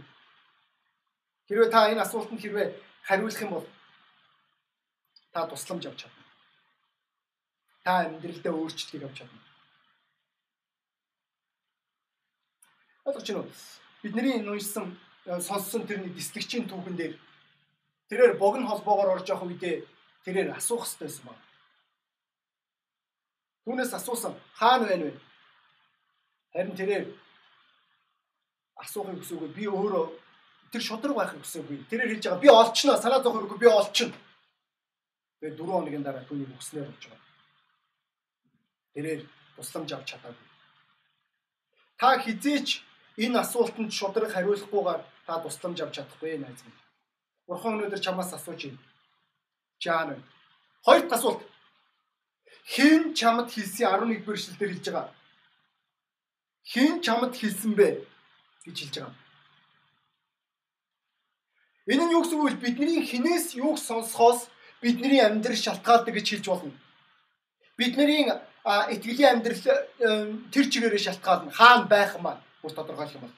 Хэрвээ 1.52 1.70
та 1.76 1.92
энэ 1.92 2.08
асуултанд 2.08 2.40
хэрвээ 2.40 2.72
хариулах 3.04 3.42
юм 3.44 3.52
бол 3.52 3.68
та 5.36 5.44
тусламж 5.44 5.84
авч 5.92 6.08
чадна. 6.08 6.24
Та 7.84 8.08
амьдралдаа 8.08 8.54
өөрчлөлтийг 8.56 9.04
авч 9.04 9.18
чадна. 9.20 9.40
Ойлгож 13.04 13.28
байна 13.28 13.44
уу? 13.44 13.52
Бидний 14.04 14.40
нуйсан 14.40 14.96
сонссон 15.28 15.84
тэр 15.84 16.00
нэг 16.00 16.16
дислэгчийн 16.16 16.72
түүхэн 16.72 16.96
дээр 16.96 17.14
тэрээр 18.08 18.40
богино 18.40 18.72
холбоогоор 18.72 19.20
орж 19.20 19.28
явах 19.28 19.52
үедээ 19.52 19.84
тэрээр 20.24 20.56
асуух 20.56 20.88
хэрэгтэй 20.88 21.08
байсан 21.12 21.26
байна. 21.28 21.44
Түүнээс 23.68 23.92
асуусан 24.00 24.34
хаана 24.56 24.88
байна 24.88 25.12
вэ? 25.12 25.14
Харин 26.56 26.80
тэрээр 26.80 27.06
асуухыг 28.84 29.20
хүсээгүй 29.20 29.50
би 29.58 29.64
өөрөө 29.68 30.06
тэр 30.72 30.82
шудраг 30.82 31.16
байхыг 31.16 31.42
хүсээгүй. 31.44 31.78
Тэрээр 31.90 32.12
хэлж 32.16 32.24
байгаа 32.26 32.44
би 32.44 32.50
олчихно 32.50 32.98
санаа 32.98 33.22
зовх 33.24 33.36
хэрэггүй 33.38 33.60
би 33.60 33.68
олчихно. 33.68 34.18
Тэгээ 35.40 35.58
4 35.60 35.72
хоногийн 35.72 36.04
дараа 36.04 36.24
түүний 36.28 36.48
хүснээр 36.48 36.88
болж 36.88 37.04
байгаа. 37.08 37.28
Тэрээр 38.94 39.22
тусламж 39.56 39.90
авч 39.94 40.08
чадаагүй. 40.12 40.48
Та 42.00 42.08
хизээч 42.24 42.68
энэ 43.24 43.40
асуултанд 43.44 43.92
шудраг 43.92 44.32
хариулахгүйгээр 44.32 45.02
та 45.26 45.34
тусламж 45.44 45.78
авч 45.82 45.94
чадахгүй 46.00 46.40
найз 46.40 46.62
минь. 46.64 46.80
Бурхан 47.48 47.76
өнөөдөр 47.76 48.02
чамаас 48.06 48.32
асууж 48.34 48.62
байна. 48.66 48.82
Жаан. 49.84 50.24
Хоёр 50.86 51.04
дахь 51.08 51.20
асуулт. 51.20 51.42
Хэн 52.74 53.14
чамд 53.20 53.50
хэлсэн 53.52 53.88
11 53.88 54.24
дугаар 54.24 54.38
эшлэлдэр 54.40 54.72
хэлж 54.74 54.88
байгаа 54.92 55.20
хэн 56.72 57.02
чамд 57.02 57.34
хэлсэн 57.36 57.74
бэ 57.74 57.88
гэж 58.66 58.78
хэлж 58.80 58.96
байгаа. 59.00 59.16
Энэ 61.90 62.06
нь 62.06 62.14
юу 62.14 62.22
гэсэн 62.22 62.38
үг 62.38 62.46
вэ? 62.46 62.62
Бидний 62.62 63.02
хинээс 63.02 63.58
юуг 63.58 63.78
сонсохоос 63.82 64.50
бидний 64.82 65.22
амьдрал 65.22 65.58
шалтгаалдаг 65.58 66.14
гэж 66.14 66.28
хэлж 66.30 66.46
болно. 66.48 66.74
Бидний 67.78 68.30
итгэлийн 68.94 69.42
амьдрал 69.42 69.62
тэр 70.54 70.66
чигээрээ 70.70 71.02
шалтгаална. 71.02 71.52
Хаана 71.52 71.88
байх 71.90 72.16
юм 72.16 72.28
аа? 72.28 72.42
Бүр 72.62 72.72
тодорхойлох 72.78 73.16
юм 73.18 73.22
бол. 73.26 73.36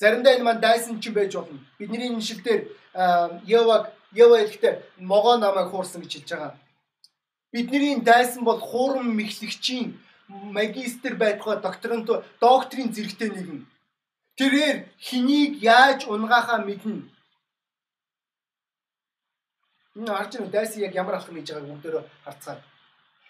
Заримдаа 0.00 0.34
энэ 0.34 0.44
маань 0.44 0.60
дайсан 0.60 1.00
ч 1.00 1.10
байж 1.10 1.36
болно. 1.36 1.60
Бидний 1.78 2.08
энэ 2.08 2.24
шил 2.24 2.40
дээр 2.40 2.72
Еваг 3.44 3.92
Ева 4.16 4.38
хэлэхдээ 4.40 5.04
могоо 5.04 5.36
намайг 5.36 5.68
хуурсан 5.68 6.00
гэж 6.00 6.12
хэлж 6.14 6.30
байгаа. 6.32 6.56
Бидний 7.52 8.00
дайсан 8.00 8.44
бол 8.44 8.60
хуурам 8.60 9.12
мэхлэгчийн 9.12 9.98
магистр 10.28 11.14
байтугай 11.14 11.60
докторант 11.60 12.08
докторийн 12.40 12.92
зэрэгтэй 12.92 13.30
нэгэн. 13.30 13.66
Тэрээр 14.36 14.78
хэнийг 14.98 15.62
яаж 15.62 16.06
унгахаа 16.06 16.58
мэднэ. 16.64 17.02
Энэ 19.96 20.12
харж 20.12 20.32
байна 20.36 20.52
дайс 20.52 20.76
яг 20.76 20.94
ямар 20.94 21.14
алхам 21.16 21.34
хийж 21.36 21.50
байгааг 21.52 21.70
бүгдөө 21.70 22.02
харцгаа. 22.24 22.56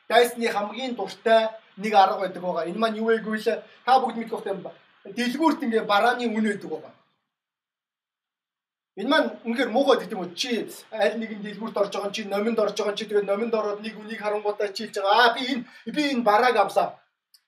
Дайсны 0.08 0.48
хамгийн 0.48 0.94
дуртай 0.96 1.50
нэг 1.76 1.94
арга 1.94 2.20
байдаг 2.20 2.42
байгаа. 2.42 2.66
Энэ 2.66 2.78
маань 2.78 2.98
юу 2.98 3.06
вэ 3.06 3.18
гэвэл 3.22 3.62
та 3.84 4.00
бүгд 4.00 4.16
мэдэх 4.18 4.46
юм. 4.46 4.66
Дэлгүүрт 5.16 5.62
ингээ 5.62 5.84
барааны 5.86 6.26
үн 6.26 6.46
байдаг 6.48 6.70
байгаа. 6.70 6.92
Энэ 8.96 9.10
маань 9.12 9.28
үнэхээр 9.44 9.70
муухай 9.72 10.00
гэдэг 10.00 10.16
юм 10.16 10.24
уу? 10.24 10.32
Чи 10.32 10.64
аль 10.88 11.20
нэгэн 11.20 11.44
дэлгүүрт 11.44 11.76
орж 11.76 11.92
байгаа 11.92 12.12
чи 12.16 12.24
номинд 12.24 12.56
орж 12.56 12.76
байгаа 12.80 12.96
чи 12.96 13.04
тэгээд 13.04 13.28
номинд 13.28 13.52
ороод 13.52 13.84
нэг 13.84 13.92
үнийг 14.00 14.20
харангуудаа 14.24 14.72
чи 14.72 14.88
хэлж 14.88 15.04
байгаа. 15.04 15.20
Аа 15.20 15.34
би 15.36 15.42
энэ 15.52 15.64
би 15.92 16.02
энэ 16.16 16.24
барааг 16.24 16.56
авлаа. 16.56 16.96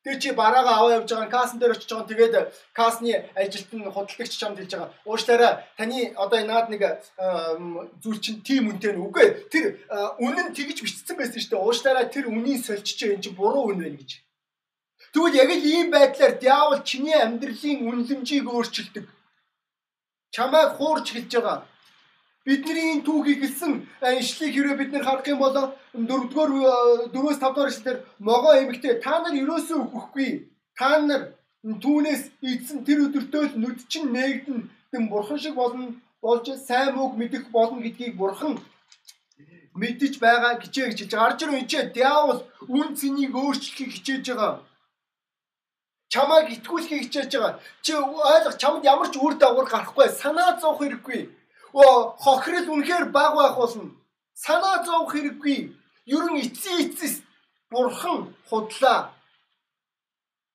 Тэр 0.04 0.20
чи 0.20 0.28
бараагаа 0.36 0.76
аваа 0.76 0.96
явж 1.00 1.08
байгаа 1.08 1.32
касн 1.32 1.56
дээр 1.56 1.72
очиж 1.72 1.88
байгаа. 1.88 2.10
Тэгээд 2.12 2.34
касны 2.76 3.12
ажилт 3.32 3.70
нь 3.72 3.88
худалдагч 3.88 4.32
чамд 4.36 4.60
хэлж 4.60 4.72
байгаа. 4.76 4.92
Уушлаараа 5.08 5.52
таны 5.80 6.12
одоо 6.20 6.38
наад 6.44 6.68
нэг 6.68 6.82
зүйл 8.04 8.20
чинь 8.20 8.44
тим 8.44 8.68
үнэтэй 8.68 8.92
нь 8.92 9.00
үгүй. 9.00 9.48
Тэр 9.48 9.64
үнэн 10.20 10.52
тэгж 10.52 10.84
бичсэн 10.84 11.16
байсан 11.16 11.40
шүү 11.40 11.52
дээ. 11.56 11.64
Уушлаараа 11.64 12.12
тэр 12.12 12.28
үнийн 12.28 12.60
сольчиж 12.60 13.08
энэ 13.08 13.24
чинь 13.24 13.38
буруу 13.40 13.72
үн 13.72 13.80
байна 13.80 13.96
гэж. 13.96 14.20
Тэгвэл 15.16 15.40
яг 15.40 15.48
л 15.48 15.64
ийм 15.64 15.88
байдлаар 15.96 16.36
диавол 16.36 16.84
чиний 16.84 17.16
амьдралын 17.16 17.88
үнэлэмжийг 17.88 18.44
өөрчилдөг 18.44 19.04
чамайг 20.34 20.70
хуурч 20.76 21.06
хэлж 21.12 21.32
байгаа. 21.34 21.58
Бидний 22.44 22.86
энэ 22.92 23.04
түүхийг 23.04 23.40
хэлсэн 23.44 23.72
ишлийг 24.20 24.52
хэрвээ 24.54 24.78
бид 24.80 24.90
нэр 24.92 25.04
харах 25.04 25.26
юм 25.28 25.38
бол 25.38 25.52
4-р 25.52 26.24
4-өөс 27.12 27.38
5-р 27.44 27.68
ишлэлээр 27.70 27.98
могоо 28.28 28.54
эмэгтэй 28.62 28.94
та 29.04 29.20
нар 29.20 29.34
ерөөсөө 29.42 29.78
үхэхгүй. 29.84 30.30
Та 30.78 30.98
нар 31.08 31.22
түүнээс 31.84 32.22
эзэн 32.40 32.84
тэр 32.86 32.98
өдөртөө 33.06 33.42
л 33.52 33.58
нүд 33.60 33.78
чинь 33.90 34.12
нээгдэн 34.16 34.58
тэм 34.90 35.02
бурхан 35.12 35.38
шиг 35.38 35.54
болно 35.60 35.92
болж 36.24 36.46
сайн 36.68 36.96
мөг 36.96 37.12
мэдэх 37.20 37.44
болно 37.52 37.84
гэдгийг 37.84 38.16
бурхан 38.16 38.56
мэдэж 39.80 40.14
байгаа 40.24 40.56
гэжээ 40.62 40.86
гэж 40.88 40.98
хэлж. 41.04 41.14
Арж 41.14 41.38
ирэн 41.44 41.60
энэ 41.62 41.92
диавол 41.92 42.40
үн 42.64 42.88
цэнийг 42.98 43.34
өөрчлөхийг 43.36 43.90
хичээж 43.92 44.24
байгаа 44.32 44.67
чамайг 46.12 46.46
итгүүлэхийг 46.56 47.02
хичээж 47.04 47.32
байгаа. 47.34 47.60
Чи 47.84 47.92
ойлго 47.94 48.52
чамд 48.60 48.84
ямар 48.84 49.08
ч 49.12 49.16
үр 49.20 49.34
дагавар 49.36 49.68
гарахгүй 49.70 50.08
санаа 50.08 50.58
зовх 50.60 50.80
хэрэггүй. 50.80 51.20
Оо 51.72 52.16
хохирол 52.24 52.68
үнэхээр 52.72 53.04
баг 53.16 53.32
байх 53.36 53.56
болно. 53.60 53.92
Санаа 54.34 54.84
зовх 54.86 55.12
хэрэггүй. 55.12 55.58
Ерөн 56.14 56.40
эцсийн 56.44 56.78
эцэс 56.84 57.14
бурхан 57.70 58.34
худлаа. 58.48 59.12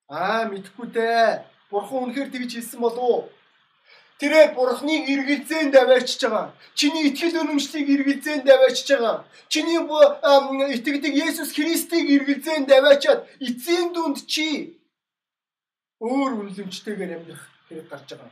Аа 0.09 0.45
мэдхгүй 0.49 0.87
дээ. 0.97 1.45
Бурхан 1.71 1.99
үнэхээр 2.03 2.29
тэгж 2.33 2.51
хэлсэн 2.53 2.79
болов 2.81 3.29
Тэрээр 4.23 4.55
бурхныг 4.55 5.03
эргэлзээнд 5.13 5.75
аваачж 5.75 6.21
байгаа. 6.23 6.53
Чиний 6.79 7.11
итгэл 7.11 7.43
үнэмшлийг 7.43 7.87
эргэлзээнд 7.95 8.47
аваачж 8.47 8.87
байгаа. 8.87 9.25
Чиний 9.51 9.79
итгэдэг 10.77 11.13
Есүс 11.27 11.51
Христийг 11.57 12.07
эргэлзээнд 12.15 12.69
аваачаад 12.71 13.27
эцсийн 13.43 13.91
дүнд 13.91 14.23
чи 14.23 14.79
өөр 16.03 16.31
үнэлэмжтэйгээр 16.43 17.15
амьдрах 17.15 17.43
хэрэг 17.67 17.87
гарч 17.87 18.09
байгаа. 18.11 18.31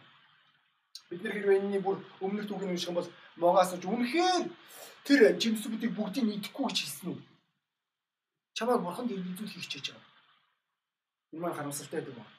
Бид 1.09 1.23
нэр 1.23 1.33
хэрвээ 1.35 1.59
энэний 1.59 1.81
бүр 1.83 1.97
өмнөх 2.19 2.47
түүхийг 2.47 2.71
унших 2.75 2.91
юм 2.91 2.99
бол 2.99 3.09
могоос 3.39 3.71
ч 3.79 3.83
үнэхээр 3.87 4.43
тэр 5.07 5.21
жимсүүдийг 5.39 5.95
бүгдийг 5.95 6.27
идэхгүй 6.27 6.67
гэж 6.67 6.77
хэлсэн 6.83 7.07
үү? 7.15 7.19
Чамайг 8.55 8.83
бурханд 8.83 9.11
иргэжүүлэх 9.15 9.55
хичээж 9.55 9.95
байгаа. 9.95 10.09
Энэ 11.31 11.41
маань 11.41 11.55
харамсалтай 11.55 11.99
гэдэг 12.03 12.15
байна. 12.19 12.35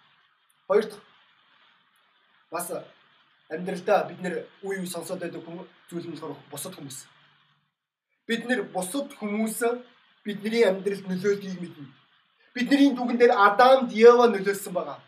Хоёр 0.69 0.85
дахь 0.85 1.05
бас 2.53 2.67
амьдралдаа 3.49 4.09
бид 4.09 4.21
нэр 4.21 4.35
үе 4.63 4.77
үе 4.85 4.87
сонсоод 4.87 5.21
байдаг 5.21 5.41
зүйл 5.89 6.07
нь 6.09 6.13
болохоор 6.13 6.37
бусад 6.53 6.77
хүмүүс. 6.77 7.09
Бид 8.29 8.45
нэр 8.45 8.69
бусад 8.69 9.09
хүмүүс 9.17 9.59
бидний 10.25 10.65
амьдралд 10.69 11.09
нөлөөлдгийг 11.09 11.61
мэднэ. 11.61 11.89
Бидний 12.55 12.93
дүгэн 12.93 13.17
дээр 13.17 13.33
Адамд 13.33 13.91
Ева 13.97 14.29
нөлөөлсөн 14.29 14.77
байгаа. 14.77 15.01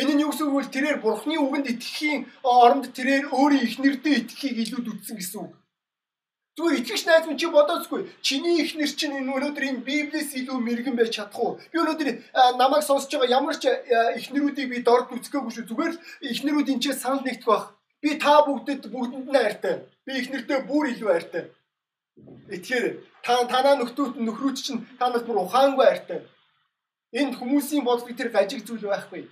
Энэ 0.00 0.12
нь 0.14 0.22
юу 0.24 0.30
гэсэн 0.32 0.48
үг 0.48 0.56
вэ? 0.56 0.72
Тэрээр 0.74 0.98
Бурхны 1.04 1.36
үгэнд 1.36 1.66
итгэхийн 1.72 2.20
оронд 2.42 2.84
тэрээр 2.96 3.24
өөрийн 3.28 3.66
их 3.68 3.76
нэрдээ 3.82 4.14
итгэхийг 4.24 4.56
илүүд 4.64 4.86
үтсэн 4.92 5.16
гэсэн 5.20 5.40
үг. 5.44 5.52
Зүгээр 6.56 6.78
итгэгч 6.84 7.02
найз 7.08 7.24
минь 7.26 7.40
чи 7.40 7.48
бодоцгүй. 7.48 8.00
Чиний 8.20 8.60
их 8.60 8.76
нэр 8.76 8.92
чинь 8.92 9.16
энэ 9.16 9.32
өнөөдөр 9.32 9.64
энэ 9.72 9.84
Библиэс 9.88 10.36
илүү 10.36 10.58
мэрэгэн 10.60 10.96
байж 10.96 11.16
чадах 11.16 11.40
уу? 11.40 11.56
Би 11.72 11.80
өнөөдөр 11.80 12.08
намайг 12.60 12.84
сонсож 12.84 13.08
байгаа 13.08 13.40
ямар 13.40 13.56
ч 13.56 13.72
их 13.72 14.26
нэрүүдийг 14.32 14.68
би 14.68 14.84
дорд 14.84 15.08
үзэхгүй 15.16 15.48
шүү. 15.48 15.68
Зүгээр 15.68 15.94
их 16.28 16.40
нэрүүд 16.44 16.72
энэ 16.76 16.82
ч 16.84 16.92
санал 16.92 17.24
нэгдэх 17.24 17.48
байх. 17.48 17.72
Би 18.04 18.20
та 18.20 18.44
бүгдэд 18.44 18.84
бүгдэнд 18.92 19.28
нь 19.32 19.36
хайртай. 19.36 19.74
Би 20.04 20.12
их 20.20 20.28
нэртэй 20.28 20.60
бүр 20.68 20.92
илүү 20.92 21.08
хайртай. 21.08 21.44
Тэгэхээр 22.52 22.86
та 23.24 23.32
танаа 23.48 23.80
нөхдүүд 23.80 24.20
нөхрүүд 24.20 24.56
чинь 24.60 24.84
танаас 25.00 25.24
бүр 25.24 25.48
ухаангүй 25.48 25.86
хайртай. 25.88 26.20
Энэ 27.16 27.36
хүмүүсийн 27.40 27.84
бодлого 27.84 28.12
тэр 28.12 28.28
гажиг 28.28 28.60
зүйл 28.68 28.92
байхгүй. 28.92 29.24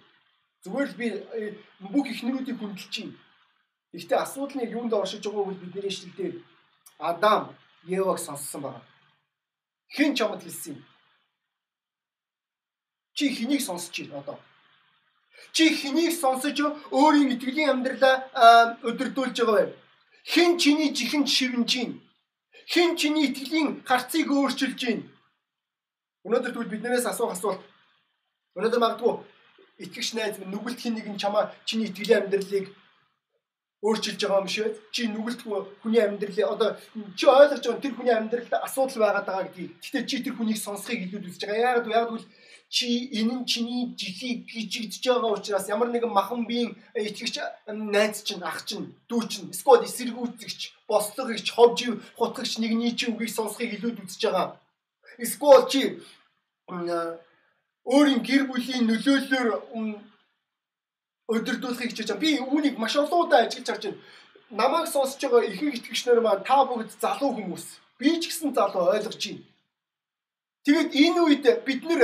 Зүгээр 0.61 0.88
л 0.92 0.96
би 1.01 1.07
э, 1.09 1.57
бүх 1.81 2.07
ихнэрүүдийг 2.12 2.61
хүндэлж 2.61 2.92
чинь. 2.92 3.16
Гэхдээ 3.96 4.20
асуудал 4.20 4.61
нь 4.61 4.68
юунд 4.68 4.92
оршиж 4.92 5.25
байгааг 5.25 5.46
бол 5.49 5.57
бидний 5.57 5.88
шилдээр 5.88 6.35
Адам 7.01 7.57
Еваг 7.88 8.20
сонссон 8.20 8.61
байна. 8.68 8.85
Хэн 9.88 10.12
ч 10.12 10.20
юмд 10.20 10.44
хэлсэн 10.44 10.77
юм. 10.77 10.85
Чи 13.16 13.33
хэнийг 13.33 13.62
сонсож 13.64 13.96
байна 14.05 14.20
одоо? 14.20 14.38
Чи 15.57 15.64
хэнийг 15.81 16.12
сонсож 16.12 16.57
өөрийн 16.92 17.33
итгэлийн 17.35 17.73
амьдралаа 17.73 18.77
өдөрдүүлж 18.85 19.37
байгаа 19.40 19.64
вэ? 19.64 19.75
Хэн 20.29 20.61
чиний 20.61 20.92
жихэнд 20.92 21.29
шивнэж 21.37 21.70
байна? 21.73 21.96
Хэн 22.68 22.90
чиний 23.01 23.33
итгэлийн 23.33 23.81
гарцыг 23.88 24.29
өөрчилж 24.29 24.81
байна? 24.85 25.09
Өнөөдөр 26.29 26.53
тэгвэл 26.53 26.73
биднээс 26.77 27.09
асуух 27.09 27.33
асуулт. 27.33 27.64
Өнөөдөр 28.61 28.81
магадгүй 28.85 29.39
итгэгч 29.85 30.09
найз 30.14 30.37
минь 30.38 30.53
нүгэлт 30.53 30.81
хин 30.81 30.95
нэгэн 30.95 31.16
чамаа 31.23 31.51
чиний 31.69 31.88
итгэлийн 31.88 32.23
амьдралыг 32.29 32.66
өөрчилж 33.83 34.21
байгаа 34.21 34.43
юм 34.45 34.49
шиг 34.49 34.77
чи 34.93 35.09
нүгэлтгүй 35.09 35.61
хүний 35.81 36.03
амьдралыг 36.05 36.47
одоо 36.55 36.71
чи 37.16 37.25
ойлгож 37.25 37.64
байгаа 37.64 37.81
тэр 37.81 37.97
хүний 37.97 38.12
амьдралд 38.16 38.53
асуудал 38.53 39.01
байгаад 39.01 39.27
байгаа 39.27 39.45
гэдгийг. 39.49 39.73
Гэхдээ 39.81 40.05
чи 40.09 40.16
тэр 40.21 40.35
хүнийг 40.37 40.61
сонсхийг 40.61 41.01
илүүд 41.09 41.29
үзэж 41.33 41.43
байгаа. 41.49 41.81
Яг 41.81 41.87
яг 41.88 42.09
бол 42.12 42.25
чи 42.69 43.09
энэ 43.19 43.35
нь 43.40 43.49
чиний 43.51 43.83
жихийг 43.97 44.45
гिचигдэж 44.53 45.05
байгаа 45.09 45.33
учраас 45.33 45.66
ямар 45.73 45.88
нэгэн 45.90 46.12
махан 46.12 46.45
биеийн 46.45 46.77
итгэгч 46.93 47.37
найз 47.73 48.21
чинь 48.21 48.45
ах 48.45 48.61
чинь 48.69 48.93
дүү 49.09 49.21
чинь 49.33 49.51
эсвэл 49.51 49.88
эсэргүүцэгч 49.88 50.61
бослогч 50.85 51.47
ховж 51.57 51.79
хутгагч 52.21 52.53
нэгний 52.61 52.93
чи 52.99 53.09
үгийг 53.09 53.33
сонсхийг 53.33 53.81
илүүд 53.81 54.05
үзэж 54.05 54.23
байгаа. 54.29 54.61
Эсвэл 55.25 55.64
чи 55.73 55.81
өөрийн 57.85 58.23
гэр 58.23 58.43
бүлийн 58.51 58.85
нөлөөллөөр 58.87 59.49
өдөрдүүлэхийг 61.31 61.90
хичээж 61.90 62.11
байгаа. 62.11 62.25
Би 62.25 62.31
үүнийг 62.43 62.77
маш 62.79 62.97
олон 62.97 63.27
удаа 63.27 63.47
ажиглаж 63.47 63.69
харж 63.69 63.85
байна. 63.87 64.03
Намайг 64.51 64.87
сонсож 64.90 65.21
байгаа 65.23 65.47
ихэнх 65.47 65.77
итгэгчнэр 65.79 66.21
маань 66.21 66.45
та 66.45 66.64
бүгд 66.66 66.90
залуу 67.01 67.31
хүмүүс. 67.38 67.66
Би 67.99 68.19
ч 68.21 68.29
гэсэн 68.29 68.51
залуу 68.59 68.90
ойлгож 68.95 69.16
байна. 69.16 69.47
Тэгээд 70.64 70.90
энэ 71.05 71.21
үед 71.25 71.45
бид 71.66 71.83
нэр 71.88 72.03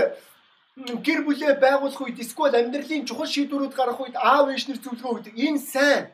гэр 0.77 1.21
бүлээ 1.27 1.59
байгуулах 1.61 2.01
үед 2.01 2.23
эсвэл 2.23 2.55
амьдралын 2.57 3.07
чухал 3.09 3.29
шийдвэрүүд 3.29 3.75
гаргах 3.77 4.01
үед 4.01 4.17
аав 4.17 4.49
ээж 4.53 4.65
нар 4.69 4.81
зөвлөгөө 4.81 5.13
өгдөг. 5.13 5.35
Энэ 5.37 5.61
сайн. 5.61 6.05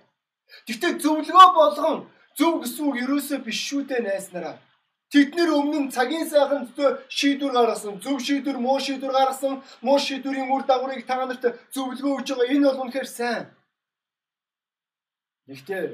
Гэхдээ 0.66 0.92
зөвлөгөө 1.03 1.48
болгон 1.59 1.98
зөв 2.38 2.62
гэсэн 2.62 2.83
үг 2.88 2.96
ерөөсөө 3.05 3.38
биш 3.46 3.59
шүү 3.68 3.83
дээ 3.87 4.01
найснараа. 4.07 4.57
Тэд 5.12 5.37
нэр 5.37 5.51
өмнө 5.61 5.92
цагийн 5.92 6.25
сайхан 6.25 6.64
шийдвэр 7.18 7.53
гаргасан, 7.53 8.01
зөв 8.01 8.16
шийдвэр, 8.27 8.57
муу 8.57 8.81
шийдвэр 8.81 9.12
гаргасан, 9.12 9.61
муу 9.85 9.98
шийдвэрийн 10.01 10.48
үр 10.48 10.64
дагаврыг 10.64 11.05
та 11.05 11.20
нарт 11.29 11.44
зөвлөгөө 11.75 12.12
өгж 12.16 12.29
байгаа. 12.33 12.48
Энэ 12.48 12.64
бол 12.64 12.81
үнэхээр 12.81 13.09
сайн. 13.12 13.44
Гэхдээ 15.53 15.85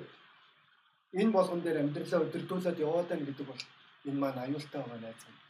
энэ 1.18 1.34
болгон 1.34 1.60
дээр 1.66 1.82
амьдралаа 1.82 2.30
өдөрдүүлээд 2.30 2.78
яваад 2.78 3.08
байна 3.10 3.26
гэдэг 3.26 3.46
бол 3.50 3.62
энэ 4.06 4.20
маань 4.22 4.38
аюултай 4.38 4.80
байгаа 4.86 5.00
найз 5.02 5.22
минь. 5.26 5.42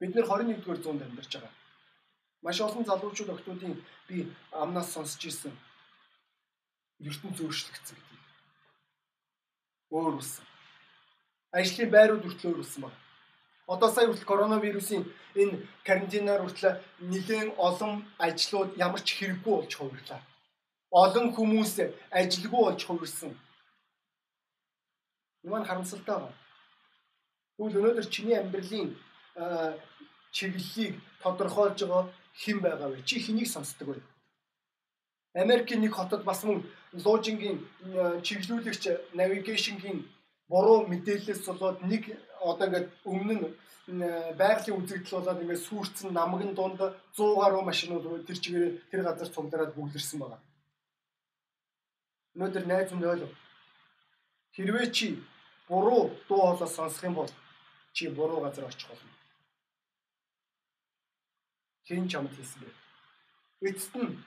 Бид 0.00 0.12
нэр 0.12 0.26
21-р 0.28 0.78
зуунд 0.84 1.00
амьдарч 1.00 1.32
байгаа. 1.32 1.54
Маш 2.44 2.60
олон 2.60 2.84
залуучууд 2.84 3.32
охтуудын 3.32 3.74
би 4.08 4.28
амнаас 4.52 4.92
сонсч 4.92 5.24
ирсэн. 5.24 5.54
ертөнц 7.00 7.40
өөрчлөгдсөн 7.40 7.96
гэдэг. 7.96 8.20
Өөр 9.96 10.20
болсон 10.20 10.55
ажлын 11.58 11.90
байрууд 11.90 12.24
хүртэл 12.24 12.50
өөрлөсөн 12.50 12.82
байна. 12.84 12.98
Одоо 13.66 13.88
сая 13.90 14.06
хүртэл 14.06 14.30
коронавирусын 14.30 15.02
энэ 15.40 15.54
карантинаар 15.86 16.42
хүртэл 16.44 16.80
нэлээд 17.10 17.48
олон 17.68 17.92
ажлууд 18.26 18.70
ямар 18.86 19.02
ч 19.06 19.08
хэрэггүй 19.18 19.54
болж 19.56 19.72
хувирлаа. 19.76 20.20
Олон 20.90 21.26
хүмүүс 21.34 21.74
ажилгүй 22.20 22.62
болж 22.62 22.82
хувирсан. 22.84 23.32
Маань 25.44 25.68
харамсалтай 25.68 26.16
байна. 26.18 26.36
Тэгвэл 27.56 27.78
өнөөдөр 27.80 28.06
чиний 28.14 28.36
амьдралын 28.38 28.88
чиглэлийг 30.36 30.94
тодорхойлж 31.22 31.78
байгаа 31.82 32.04
хэн 32.42 32.58
байгаа 32.60 32.88
вэ? 32.90 33.02
Чи 33.08 33.16
хэнийг 33.20 33.48
сонсдог 33.48 33.88
вэ? 33.88 34.00
Америкийн 35.34 35.80
нэг 35.80 35.92
хотод 35.96 36.24
бас 36.24 36.44
мөн 36.44 36.64
луужингийн 36.92 37.58
чиглүүлэгч 38.26 38.84
навигашнгийн 39.18 39.98
буруу 40.48 40.86
мэдээлэлээс 40.90 41.46
болоод 41.46 41.82
нэг 41.82 42.02
одоо 42.40 42.66
ингээд 42.66 42.88
өмнө 43.04 43.34
нь 43.40 44.02
байгалийн 44.40 44.78
үзэгдэл 44.78 45.18
болоод 45.18 45.42
ингээд 45.42 45.66
сүрцэн 45.66 46.10
намгын 46.14 46.54
дунд 46.54 46.78
100 47.14 47.40
гаруй 47.42 47.62
машинууд 47.66 48.26
тэр 48.26 48.38
чигээр 48.42 48.66
тэр 48.90 49.02
газар 49.02 49.28
цуглараад 49.30 49.74
бүглэрсэн 49.74 50.18
байгаа. 50.20 50.40
Өнөөдөр 52.34 52.64
найз 52.66 52.90
минь 52.92 53.10
ойлго. 53.10 53.28
Хэрвээ 54.54 54.86
чи 54.96 55.06
буруу 55.68 56.14
дуу 56.28 56.40
хоолой 56.40 56.70
сонсох 56.70 57.04
юм 57.04 57.14
бол 57.14 57.30
чи 57.92 58.08
буруу 58.08 58.40
газар 58.40 58.64
очих 58.66 58.88
болно. 58.88 59.10
Хэн 61.86 62.08
ч 62.08 62.14
амт 62.14 62.34
хийсэн 62.34 62.60
бэ? 62.62 62.70
Эцэст 63.70 63.94
нь 63.96 64.18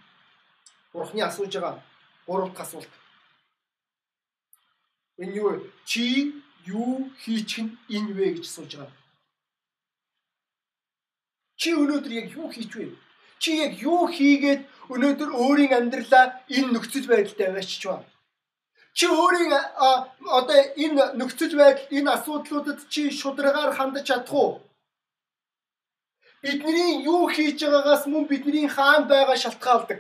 Бурхны 0.94 1.22
асууж 1.22 1.54
байгаа 1.54 1.84
гурав 2.26 2.50
дахь 2.52 2.66
асуулт 2.66 2.90
Энэ 5.22 5.36
юу 5.36 5.52
чи 5.90 6.04
юу 6.66 7.12
хийчих 7.22 7.66
нь 7.66 7.78
энэ 7.96 8.14
вэ 8.18 8.26
гэж 8.36 8.46
сууж 8.48 8.72
байгаа. 8.80 8.98
Чи 11.60 11.70
өнөөдөр 11.82 12.14
яг 12.22 12.28
юу 12.40 12.48
хийж 12.54 12.72
вэ? 12.76 12.86
Чи 13.42 13.50
яг 13.66 13.74
юу 13.84 14.08
хийгээд 14.16 14.62
өнөөдөр 14.94 15.30
өөрийн 15.44 15.76
амьдралаа 15.80 16.26
энэ 16.56 16.72
нөхцөл 16.72 17.08
байдалтай 17.12 17.48
аваачиж 17.52 17.84
байна? 17.88 18.08
Чи 18.98 19.06
өөрийн 19.08 19.52
одоо 20.40 20.60
энэ 20.84 21.04
нөхцөл 21.20 21.54
байдал 21.60 21.88
энэ 21.98 22.10
асуудлуудад 22.16 22.80
чи 22.94 23.02
шударгаар 23.20 23.72
хандаж 23.76 24.06
чадах 24.08 24.34
уу? 24.34 24.52
Бидний 26.44 27.04
юу 27.12 27.28
хийж 27.28 27.60
байгаагаас 27.64 28.04
мөн 28.08 28.24
бидний 28.32 28.68
хаан 28.76 29.04
байгаа 29.12 29.36
шалтгаалдаг. 29.44 30.00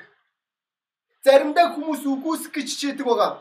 Заримдаа 1.26 1.68
хүмүүс 1.76 2.02
үгүйсэх 2.08 2.52
гэж 2.56 2.68
хичээдэг 2.72 3.06
байгаа. 3.08 3.32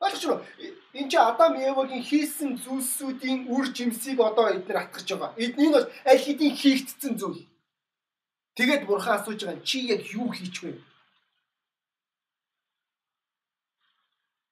Ойлгож 0.00 0.24
байна 0.26 0.40
уу? 0.40 0.44
Энд 0.98 1.10
чи 1.10 1.16
Адам 1.16 1.54
Евагийн 1.60 2.02
хийсэн 2.02 2.50
зүйлсүүдийн 2.64 3.40
үр 3.54 3.66
жимсийг 3.76 4.18
одоо 4.20 4.46
эдгээр 4.56 4.80
атгах 4.80 5.04
байгаа. 5.04 5.36
Энэ 5.36 5.74
бол 5.74 5.86
аль 6.10 6.24
хэдийн 6.24 6.54
хийгдсэн 6.56 7.12
зүйл. 7.20 7.44
Тэгээд 8.56 8.86
бурхан 8.88 9.20
асууж 9.20 9.40
байгаа 9.44 9.62
чи 9.68 9.78
яг 9.94 10.02
юу 10.16 10.28
хийч 10.32 10.56
вэ? 10.64 10.72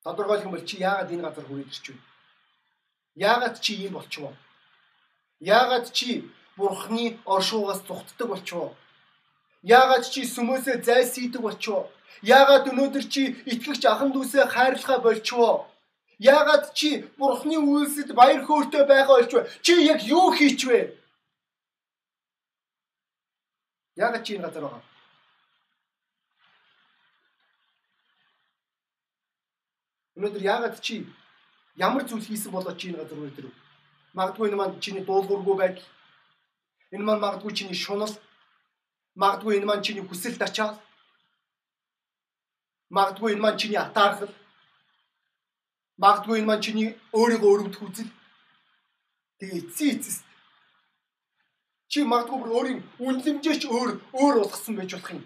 Тодорхойлох 0.04 0.46
юм 0.46 0.52
бол 0.52 0.64
чи 0.68 0.76
яагаад 0.78 1.12
энэ 1.12 1.24
газар 1.26 1.44
хүрээд 1.48 1.72
ирч 1.72 1.86
вэ? 1.90 1.96
Яагаад 3.16 3.56
чи 3.64 3.72
ийм 3.82 3.92
болчихвоо? 3.96 4.34
Яагаад 5.40 5.86
чи 5.96 6.30
бурхны 6.56 7.18
оршуугаас 7.24 7.80
зүхтдэг 7.88 8.28
болчихвоо? 8.30 8.76
Яагаад 9.62 10.04
чи 10.12 10.20
сүмөөсөө 10.34 10.76
зайлсхийдэг 10.86 11.42
болчихвоо? 11.42 11.90
Яагаад 12.22 12.66
өнөөдөр 12.70 13.04
чи 13.06 13.22
итгэгч 13.46 13.82
ахан 13.86 14.10
дүүсээ 14.10 14.50
хайрлахаа 14.50 14.98
болчихвоо? 14.98 15.70
Яагаад 16.18 16.74
чи 16.74 17.06
бурхны 17.18 17.56
үйлсэд 17.62 18.10
баяр 18.10 18.42
хөөртэй 18.42 18.82
байгаа 18.90 19.22
болчихвоо? 19.22 19.46
Чи 19.62 19.72
яг 19.86 20.02
юу 20.02 20.34
хийч 20.34 20.66
вэ? 20.66 20.98
Яагаад 23.94 24.24
чи 24.26 24.34
энэ 24.34 24.50
газар 24.50 24.62
байгаа? 24.66 24.82
Өнөөдөр 30.18 30.42
яагаад 30.42 30.76
чи 30.82 31.06
ямар 31.78 32.02
зүйл 32.02 32.26
хийсэн 32.26 32.50
болоод 32.50 32.78
чи 32.78 32.90
энэ 32.90 32.98
газар 32.98 33.18
үрдэр 33.22 33.46
вэ? 33.46 33.54
Магадгүй 34.18 34.50
энэ 34.50 34.58
маань 34.58 34.80
чиний 34.82 35.06
дуулуургүй 35.06 35.56
байдал. 35.58 35.86
Энэ 36.90 37.06
маань 37.06 37.22
магадгүй 37.22 37.54
чиний 37.54 37.78
шунал. 37.78 38.10
Магадгүй 39.14 39.62
энэ 39.62 39.70
маань 39.70 39.86
чиний 39.86 40.02
хүсэл 40.02 40.34
тачаал 40.34 40.74
Магадгүй 42.96 43.32
энэ 43.32 43.42
маань 43.42 43.58
чиний 43.60 43.80
атаархал. 43.80 44.34
Магадгүй 46.02 46.38
энэ 46.38 46.48
маань 46.48 46.64
чиний 46.64 46.88
өөрийгөө 47.18 47.50
өрөвдөх 47.54 47.82
үзэл. 47.86 48.10
Тэгээ 49.38 49.60
эцсийн 49.60 49.94
эцэст 49.96 50.24
чи 51.88 52.04
магадгүй 52.04 52.38
бүр 52.40 52.52
өөрийн 52.56 52.80
үнлэмжээч 53.00 53.62
өөр 53.64 53.90
өөр 54.12 54.34
болгосон 54.40 54.76
байж 54.76 54.92
болох 54.92 55.12
юм. 55.16 55.24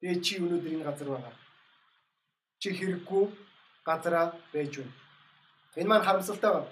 Тэгээ 0.00 0.22
чи 0.24 0.32
өнөөдөр 0.38 0.74
энэ 0.74 0.86
газар 0.86 1.08
байгаа. 1.10 1.34
Чи 2.60 2.68
хэрэггүй 2.78 3.24
газараа 3.86 4.26
байж 4.54 4.72
байна. 4.78 4.94
Энэ 5.76 5.90
маань 5.90 6.06
харамсалтай 6.06 6.50
байна. 6.54 6.70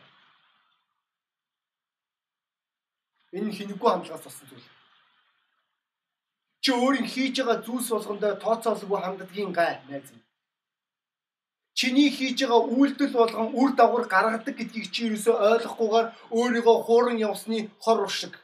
Энэ 3.35 3.51
хинэггүй 3.57 3.91
хамлагаас 3.91 4.23
болсон 4.25 4.47
зүйл 4.49 4.74
чи 6.65 6.73
өөрийн 6.73 7.09
хийж 7.13 7.37
байгаа 7.39 7.61
зүйлс 7.67 7.89
болгондоо 7.93 8.33
тооцоолгүй 8.45 9.01
ханддгийн 9.03 9.53
гай 9.59 9.73
найз 9.89 10.09
минь. 10.13 10.25
Чиний 11.79 12.09
хийж 12.17 12.39
байгаа 12.41 12.63
үйлдэл 12.77 13.13
болгон 13.21 13.49
үр 13.61 13.71
дагавар 13.77 14.07
гаргадаг 14.09 14.55
гэдгийг 14.57 14.89
чи 14.95 15.01
юусоо 15.13 15.37
ойлгохгүйгээр 15.53 16.07
өөрийгөө 16.39 16.77
хууран 16.87 17.19
явсны 17.29 17.59
хор 17.85 17.99
уршиг. 18.07 18.35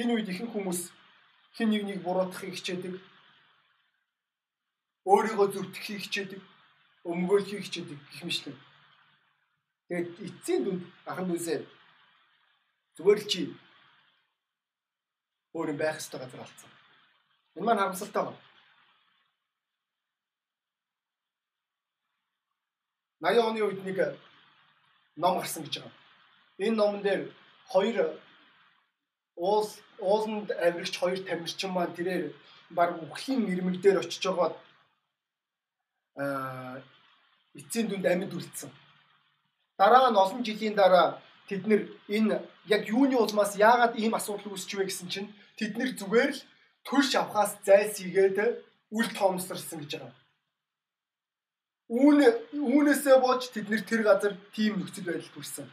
Энэ 0.00 0.12
үед 0.14 0.28
ихэнх 0.32 0.52
хүмүүс 0.54 0.80
хэн 1.56 1.68
нэгнийг 1.70 2.00
буруутгахыг 2.06 2.56
хичээдэг. 2.56 2.94
Өөрийгөө 5.12 5.48
зүтгэхийг 5.52 6.00
хичээдэг. 6.04 6.40
Өмгөөлөхийг 7.10 7.62
хичээдэг 7.68 7.98
гэх 8.00 8.22
мэтлэн. 8.24 8.56
Тэгээд 9.86 10.08
эцсийн 10.26 10.60
дүнд 10.64 10.82
ахан 11.04 11.28
дүүсээ 11.28 11.60
зүгээр 12.96 13.20
л 13.20 13.28
чи 13.28 13.40
өөр 15.54 15.70
юм 15.72 15.78
байх 15.78 15.96
ёстой 16.02 16.20
газар 16.20 16.40
алдсан. 16.40 16.70
Энэ 17.56 17.64
маань 17.66 17.80
харамсалтай 17.80 18.22
байна. 18.24 18.40
80 23.20 23.48
оны 23.48 23.60
үед 23.62 23.80
нэг 23.84 23.98
ном 25.16 25.38
гарсан 25.38 25.62
гэж 25.64 25.74
байгаа. 25.78 25.94
Энэ 26.58 26.76
номон 26.76 27.02
дээр 27.02 27.22
хоёр 27.72 27.96
уул 29.36 29.68
ууланд 29.98 30.50
авирагч 30.50 30.94
хоёр 30.98 31.18
тамирчин 31.24 31.70
маань 31.72 31.94
тэрээр 31.96 32.34
баг 32.70 32.90
үхлийн 33.02 33.48
ирмэг 33.52 33.80
дээр 33.80 33.98
очиж 34.00 34.22
байгаа 34.26 34.50
аа 36.22 36.82
эцсийн 37.54 37.86
дүнд 37.88 38.06
амьд 38.06 38.32
үлдсэн. 38.34 38.70
Дараа 39.78 40.10
нь 40.10 40.20
олон 40.24 40.42
жилийн 40.46 40.74
дараа 40.74 41.22
тэд 41.48 41.62
нэр 41.68 41.82
энэ 42.08 42.36
яг 42.66 42.82
юуны 42.88 43.16
улмаас 43.16 43.52
яагаад 43.56 43.94
ийм 44.00 44.14
асуудал 44.14 44.52
үүсч 44.52 44.70
вэ 44.76 44.84
гэсэн 44.88 45.08
чинь 45.12 45.28
тэд 45.58 45.76
нэр 45.78 45.90
зүгээр 45.98 46.32
л 46.36 46.40
төлш 46.88 47.10
авахаас 47.16 47.52
зайлсхийгээд 47.66 48.38
үл 48.96 49.08
тоомсорсон 49.16 49.80
гэж 49.80 49.92
байгаа. 49.96 50.14
Үүн 51.88 52.18
үүнээсээ 52.56 53.16
болж 53.20 53.42
тэд 53.52 53.66
нэр 53.68 53.82
тэр 53.84 54.02
газар 54.08 54.32
тийм 54.56 54.80
нөхцөл 54.80 55.04
байдал 55.08 55.34
төрсэн. 55.34 55.68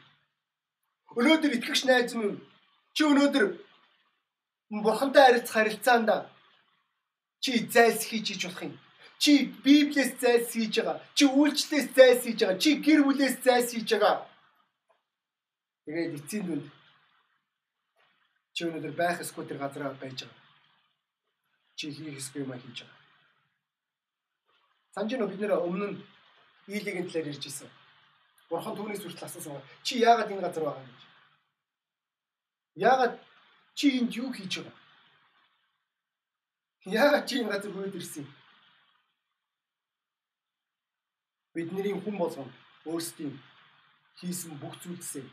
Өнөөдөр 1.16 1.52
итгэгч 1.56 1.82
найз 1.88 2.12
минь 2.16 2.40
чи 2.96 3.04
өнөөдөр 3.08 3.46
бурхантай 4.84 5.24
харилцах 5.24 5.56
харилцаанд 5.56 6.10
чи 7.44 7.52
зайлсхийж 7.74 8.26
хийж 8.28 8.44
болох 8.46 8.64
юм. 8.68 8.76
Чи 9.22 9.32
Библиэс 9.64 10.12
зайлсхийж 10.22 10.76
байгаа. 10.78 10.98
Чи 11.18 11.24
үйлчлэлээс 11.28 11.88
зайлсхийж 11.98 12.40
байгаа. 12.42 12.62
Чи 12.64 12.70
гэр 12.86 13.00
бүлээс 13.04 13.36
зайлсхийж 13.46 13.90
байгаа. 13.92 14.16
Тэгээд 15.86 16.16
эцсийн 16.18 16.46
дүнд 16.46 16.66
чи 18.54 18.62
өнөөдөр 18.68 18.94
байх 18.98 19.18
эсгүй 19.24 19.46
тэр 19.46 19.60
газараа 19.62 19.94
байж 20.02 20.20
байгаа. 20.24 20.42
Чи 21.78 21.86
хийх 21.96 22.18
эсгүй 22.22 22.42
юм 22.44 22.54
хийж 22.54 22.78
байгаа. 22.84 23.00
Санжино 24.94 25.28
бид 25.28 25.40
нэр 25.42 25.58
өмнө 25.68 25.88
нь 25.92 25.98
Ийлигийн 26.72 27.08
талаар 27.08 27.32
ярьж 27.32 27.44
ирсэн. 27.48 27.70
Бурхан 28.50 28.76
түүнээс 28.78 29.02
хүртэл 29.04 29.26
асуусан. 29.26 29.64
Чи 29.86 29.94
яагаад 30.10 30.32
энэ 30.32 30.46
газар 30.46 30.64
байгаа 30.66 30.86
гэж? 30.86 31.02
Яагаад 32.90 33.16
чи 33.78 33.86
энд 33.98 34.12
юу 34.22 34.30
хийж 34.36 34.54
байгаа? 34.62 34.78
Яагаад 37.02 37.26
чи 37.28 37.34
энэ 37.42 37.52
газар 37.52 37.72
хөөд 37.74 37.98
ирсэн 37.98 38.24
юм? 38.24 38.30
бидний 41.54 41.94
хүн 42.00 42.18
болгон 42.18 42.50
өөрсдийн 42.88 43.34
хийсэн 44.20 44.56
бүх 44.62 44.76
зүйлсээ 44.82 45.26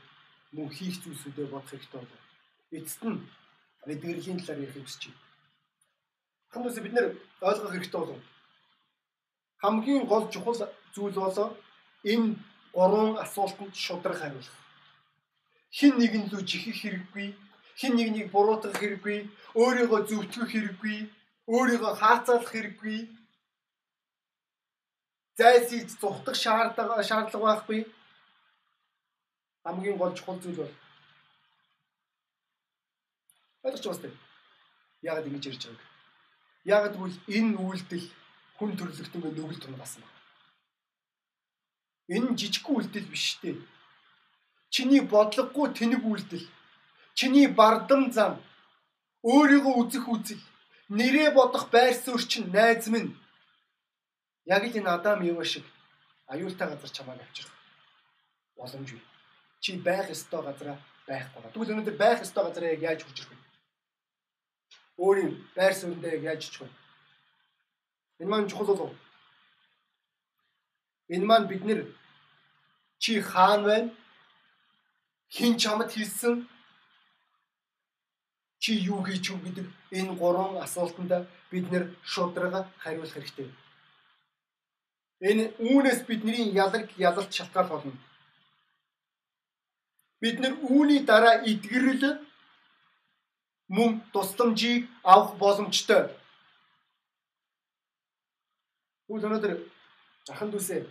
мөн 0.54 0.68
хийх 0.76 0.96
зүйлсүүдээ 1.02 1.46
бодох 1.50 1.70
хэрэгтэй 1.70 2.00
болов. 2.00 2.22
Эцэст 2.76 3.02
нь 3.04 3.20
эдгэрлийн 3.92 4.38
талаар 4.40 4.64
ярих 4.64 4.76
хүсэж 4.84 5.02
байна. 5.08 5.22
Хамтдаа 6.52 6.82
бид 6.84 6.94
нэр 6.94 7.06
ойлгох 7.48 7.72
хэрэгтэй 7.72 8.00
болов. 8.00 8.22
Хамгийн 9.62 10.04
гол 10.06 10.24
чухал 10.32 10.56
зүйл 10.94 11.14
бол 11.14 11.56
энэ 12.12 12.36
гурван 12.72 13.18
асуултанд 13.24 13.74
шудраг 13.74 14.16
хариулах. 14.18 14.56
Хин 15.76 15.98
нэгэн 15.98 16.24
лүү 16.30 16.42
жихэх 16.48 16.76
хэрэггүй, 16.80 17.28
хин 17.80 17.92
нэгнийг 17.96 18.28
буруутгах 18.32 18.80
хэрэггүй, 18.80 19.18
өөрийгөө 19.60 20.00
зөвтгөх 20.08 20.50
хэрэггүй, 20.52 20.98
өөрийгөө 21.54 21.92
хаацаалах 22.00 22.48
хэрэггүй, 22.52 22.98
зайлсхийж 25.38 25.90
зүхтах 26.00 26.36
шаардлага 26.44 27.02
шаардлага 27.10 27.46
байхгүй. 27.46 27.80
Хамгийн 29.64 29.96
гол 29.98 30.14
чухал 30.14 30.38
зүйл 30.40 30.60
бол 30.60 30.74
ойлгож 33.64 33.84
байна 33.86 34.02
тест. 34.02 34.18
Яагаад 35.02 35.26
ингэж 35.28 35.44
ярьж 35.46 35.62
байгааг. 35.66 35.82
Яагаад 36.74 36.94
гэвэл 36.96 37.18
энэ 37.36 37.56
үйлдэл 37.66 38.06
хүн 38.56 38.70
төрлөختөнгөө 38.78 39.32
нүгэл 39.34 39.62
тунагасан 39.62 40.02
байна. 40.02 40.18
Энэ 42.14 42.36
жижигхэн 42.38 42.76
үйлдэл 42.76 43.08
биш 43.12 43.26
дээ. 43.42 43.56
Чиний 44.74 45.02
бодлогогүй 45.12 45.66
тэнэг 45.78 46.02
үйлдэл. 46.04 46.46
Чиний 47.18 47.48
бардам 47.48 48.02
зам 48.16 48.32
өөрийгөө 49.22 49.74
үзэх 49.82 50.04
үзэл 50.14 50.42
нэрээ 50.88 51.30
бодох 51.34 51.64
байр 51.74 51.94
суурь 51.94 52.24
чинь 52.30 52.50
найз 52.54 52.86
минь 52.92 53.16
яг 54.46 54.62
л 54.64 54.78
энэ 54.78 54.90
Адам 54.96 55.20
Ева 55.30 55.44
шиг 55.44 55.64
аюултай 56.32 56.68
газар 56.68 56.90
чамайг 56.90 57.20
авчрах 57.20 57.52
боломжгүй. 58.56 59.02
Чи 59.60 59.76
байх 59.76 60.10
ёстой 60.10 60.42
газараа 60.42 60.78
байхгүй. 61.06 61.50
Тэгвэл 61.52 61.72
өнөөдөр 61.74 61.96
байх 61.98 62.22
ёстой 62.22 62.44
газараа 62.44 62.74
яг 62.74 62.82
яаж 62.82 63.00
хүрч 63.02 63.18
ирэх 63.20 63.30
вэ? 63.32 63.36
Өөрийн 65.02 65.32
байр 65.56 65.74
сууриндаа 65.74 66.12
яг 66.14 66.22
яаж 66.22 66.40
ичих 66.44 66.62
вэ? 66.62 66.68
Энэ 68.20 68.30
маань 68.30 68.48
чухал 68.50 68.66
болов. 68.66 68.92
Энэ 71.08 71.26
маань 71.26 71.48
бид 71.50 71.64
нэр 71.64 71.80
чи 72.98 73.20
хаан 73.20 73.64
байна? 73.64 73.90
Хин 75.30 75.58
чамд 75.58 75.90
хэлсэн? 75.90 76.48
Чи 78.58 78.72
юу 78.92 79.02
хийж 79.06 79.30
үг 79.30 79.42
гэдэг 79.44 79.66
энэ 79.98 80.12
гурван 80.20 80.58
асуултанд 80.66 81.12
бид 81.50 81.70
нэр 81.72 81.84
шудрага 82.02 82.60
хариулах 82.82 83.14
хэрэгтэй. 83.14 83.48
Энэ 85.20 85.44
үүнээс 85.58 86.00
бидний 86.06 86.52
ялаг 86.64 86.90
ялалт 86.98 87.32
шалтгаалх 87.32 87.70
болно. 87.70 87.92
Бид 90.20 90.40
нэр 90.42 90.54
үүний 90.66 91.00
дараа 91.06 91.42
эдгэрэл 91.46 92.18
мөн 93.68 94.00
тусламжийг 94.12 94.88
авах 95.04 95.36
боломжтой. 95.38 96.10
Үгүй 99.08 99.24
өнөөдөр 99.24 99.52
ахын 100.32 100.50
дүүсээ 100.52 100.82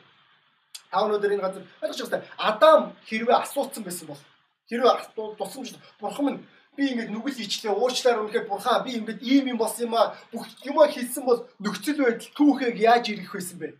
та 0.91 1.03
өнөөдөр 1.05 1.33
энэ 1.35 1.43
газар 1.43 1.63
ойлгож 1.83 2.09
байгаа 2.09 2.31
Адам 2.49 2.81
хэрвээ 3.09 3.37
асууцсан 3.43 3.83
байсан 3.83 4.07
бол 4.07 4.21
хэрвээ 4.69 4.93
тусламж 5.37 5.75
бурхан 5.99 6.25
минь 6.25 6.39
би 6.77 6.83
ингэж 6.91 7.09
нүгэл 7.11 7.43
ичлээ 7.43 7.73
уучлаар 7.75 8.21
үнэхээр 8.21 8.47
бурхан 8.47 8.83
би 8.85 8.91
ингэж 8.97 9.19
ийм 9.21 9.45
юм 9.51 9.59
болсон 9.59 9.91
юм 9.91 9.95
а 9.99 10.15
бүх 10.31 10.47
юмаа 10.63 10.87
хийсэн 10.87 11.23
бол 11.25 11.43
нөхцөл 11.59 11.99
байдал 11.99 12.31
түүхийг 12.37 12.77
яаж 12.79 13.05
ирэх 13.11 13.33
байсан 13.33 13.57
бэ? 13.59 13.75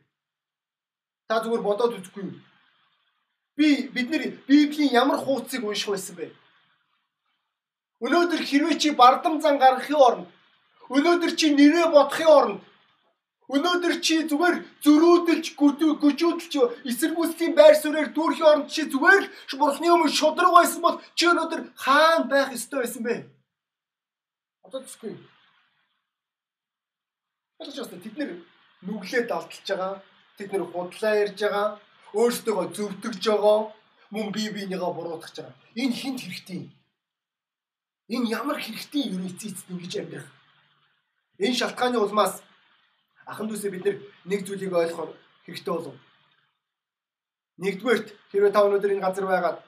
Та 1.27 1.39
зүгээр 1.43 1.63
бодоод 1.63 1.97
үзгүй 1.97 2.23
юу? 2.27 2.35
Би 3.57 3.89
бид 3.93 4.09
нэр 4.11 4.23
Библийн 4.47 4.93
ямар 4.93 5.17
хуудсыг 5.17 5.63
унших 5.65 5.89
байсан 5.89 6.15
бэ? 6.15 6.29
Өнөөдөр 8.05 8.41
хэрвээ 8.45 8.77
чи 8.77 8.89
бардам 8.93 9.41
зан 9.41 9.57
гаргахын 9.57 9.97
оронд 10.07 10.27
өнөөдөр 10.93 11.31
чи 11.39 11.47
нэрээ 11.57 11.87
бодохын 11.89 12.29
оронд 12.39 12.61
өнөөдөр 13.49 13.93
чи 14.05 14.15
зүгээр 14.29 14.55
зөрүүдэлж 14.83 15.45
гүжүүдэлж 15.57 16.53
эсэргүүцлийн 16.89 17.53
байр 17.57 17.75
суурьаар 17.81 18.13
дүүрхийн 18.13 18.49
оронд 18.51 18.69
чи 18.69 18.85
зүгээр 18.85 19.23
л 19.25 19.59
бурхны 19.59 19.87
өмнө 19.89 20.13
шудраг 20.13 20.53
байсан 20.53 20.81
бол 20.85 21.01
чи 21.17 21.25
өнөөдөр 21.25 21.61
хаан 21.83 22.29
байх 22.29 22.53
ёстой 22.53 22.85
байсан 22.85 23.01
бэ? 23.01 23.15
Одоо 24.61 24.85
тэсгүй. 24.85 25.17
Ойлгож 27.57 27.89
байна. 27.89 28.03
Тэд 28.05 28.15
нэр 28.19 28.31
нүглээ 28.85 29.23
далталж 29.25 29.65
байгаа 29.65 29.97
Тэд 30.37 30.53
нэр 30.53 30.69
худлаа 30.69 31.13
ярьж 31.17 31.39
байгаа, 31.41 31.81
өөрсдөө 32.13 32.71
зөвтгөж 32.75 33.23
байгаа, 33.27 33.73
мөн 34.11 34.31
бие 34.31 34.51
биенийгаа 34.51 34.91
буруутгах 34.93 35.33
байгаа. 35.35 35.55
Энэ 35.75 35.93
хинт 35.99 36.19
хэрэгтэй. 36.23 36.61
Энэ 38.07 38.29
ямар 38.39 38.57
хэрэгтэй 38.61 39.03
юм 39.15 39.27
эцэст 39.27 39.67
ингэж 39.69 39.93
амьдрах. 39.99 40.29
Энэ 41.39 41.59
шалтгааны 41.59 41.97
улмаас 41.99 42.43
ахан 43.27 43.47
дүүсээ 43.47 43.71
бид 43.71 43.85
нэг 44.25 44.41
зүйлийг 44.47 44.73
ойлгохоор 44.73 45.11
хэрэгтэй 45.43 45.73
болов. 45.73 45.95
Нэгдүгээрт 47.57 48.07
хэрвээ 48.31 48.51
та 48.53 48.63
өнөөдөр 48.65 48.93
энэ 48.95 49.05
газар 49.05 49.25
байгаад 49.27 49.59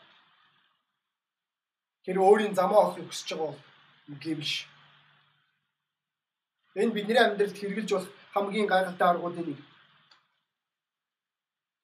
хэрвээ 2.05 2.27
өөрийн 2.29 2.55
замаа 2.55 2.79
олохыг 2.87 3.07
хүсэж 3.09 3.29
байгаа 3.35 3.51
бол 4.07 4.19
гэмш. 4.23 4.51
Энэ 6.79 6.95
бидний 6.95 7.19
амьдралд 7.19 7.57
хэрэгжилж 7.59 7.91
болох 7.91 8.11
хамгийн 8.33 8.67
гайхалтай 8.71 9.07
аргуудын 9.09 9.45
нэг 9.49 9.59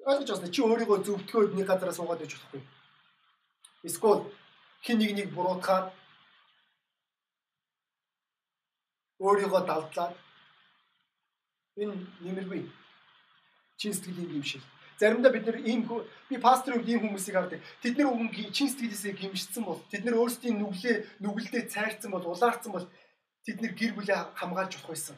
ойлгож 0.05 0.29
байна. 0.39 0.53
Чи 0.53 0.61
өөрийгөө 0.61 0.99
зөвтгөөд 1.05 1.51
нэг 1.57 1.65
газараа 1.65 1.95
суугаад 1.97 2.21
байж 2.21 2.33
болохгүй. 2.37 2.61
Эсвэл 3.89 4.21
хин 4.85 4.97
нэг 5.01 5.11
нэг 5.17 5.27
буруутгаад 5.33 5.89
өөрийгөө 9.17 9.61
далдлаад 9.65 10.13
энэ 11.81 11.95
нэмэргүй 12.21 12.61
чин 13.81 13.93
сэтгэлийн 13.93 14.29
гимшил. 14.29 14.63
Заримдаа 15.01 15.33
бид 15.33 15.45
нэр 15.49 15.57
ийм 15.65 15.81
би 16.29 16.37
пасторын 16.37 16.85
ийм 16.85 17.01
хүмүүсийг 17.01 17.35
хардаг. 17.35 17.59
Тэд 17.81 17.97
нар 17.97 18.13
өгөн 18.13 18.29
чин 18.53 18.69
сэтгэлээсээ 18.69 19.13
гимшсэн 19.17 19.63
бол 19.65 19.81
тэд 19.91 20.05
нар 20.05 20.21
өөрсдийн 20.21 20.55
нүглээ 20.61 21.19
нүгэлдээ 21.19 21.63
цайрцсан 21.73 22.11
бол 22.13 22.29
улаарцсан 22.29 22.71
бол 22.71 22.87
тэд 23.43 23.57
нар 23.59 23.73
гэр 23.73 23.91
бүлээ 23.97 24.37
хамгаалж 24.39 24.73
болох 24.77 24.93
байсан. 24.93 25.17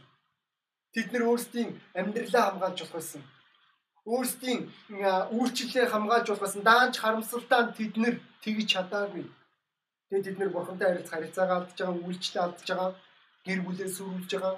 Тэд 0.95 1.13
нар 1.13 1.23
өөрсдийн 1.29 1.69
амьдралаа 1.93 2.43
хамгаалж 2.49 2.79
болох 2.81 2.97
байсан 2.97 3.21
өөрсдийн 4.13 4.61
үйлчлэлээ 5.37 5.85
хамгаалж 5.91 6.27
болохоос 6.31 6.55
даанч 6.63 6.95
харамсалтай 6.99 7.61
тэд 7.77 7.93
нэр 7.99 8.15
тэгж 8.43 8.67
чадаагүй. 8.71 9.25
Тэгээд 10.07 10.25
тэд 10.25 10.37
нэр 10.39 10.51
бурхантай 10.55 10.87
харилцах 10.87 11.13
харилцаагаа 11.13 11.57
алдж 11.59 11.77
байгаа, 11.79 11.99
үйлчлэлээ 12.07 12.43
алдж 12.45 12.67
байгаа, 12.71 12.91
гэр 13.45 13.59
бүлээ 13.67 13.89
сүрүүлж 13.91 14.31
байгаа. 14.31 14.55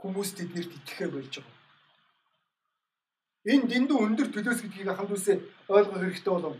Хүмүүс 0.00 0.30
тэднэрт 0.36 0.72
итгэхэ 0.76 1.06
болж 1.08 1.32
байгаа. 1.40 1.56
Энэ 3.52 3.68
дэндүү 3.70 3.98
өндөр 4.06 4.28
төлөөс 4.30 4.60
гэдгийг 4.62 4.92
хамт 4.92 5.16
үсээ 5.16 5.36
ойлгох 5.72 5.98
хэрэгтэй 5.98 6.32
болов. 6.34 6.56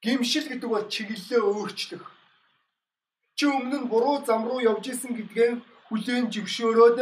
Гимшил 0.00 0.46
гэдэг 0.48 0.70
бол 0.70 0.86
чиглэлээ 0.94 1.40
өөрчлөх. 1.44 2.04
Чи 3.36 3.44
өмнө 3.44 3.78
нь 3.84 3.90
буруу 3.92 4.24
зам 4.24 4.48
руу 4.48 4.64
явж 4.64 4.84
исэн 4.88 5.12
гэдгээ 5.12 5.50
хүлээн 5.88 6.32
зөвшөөрөөд 6.32 6.98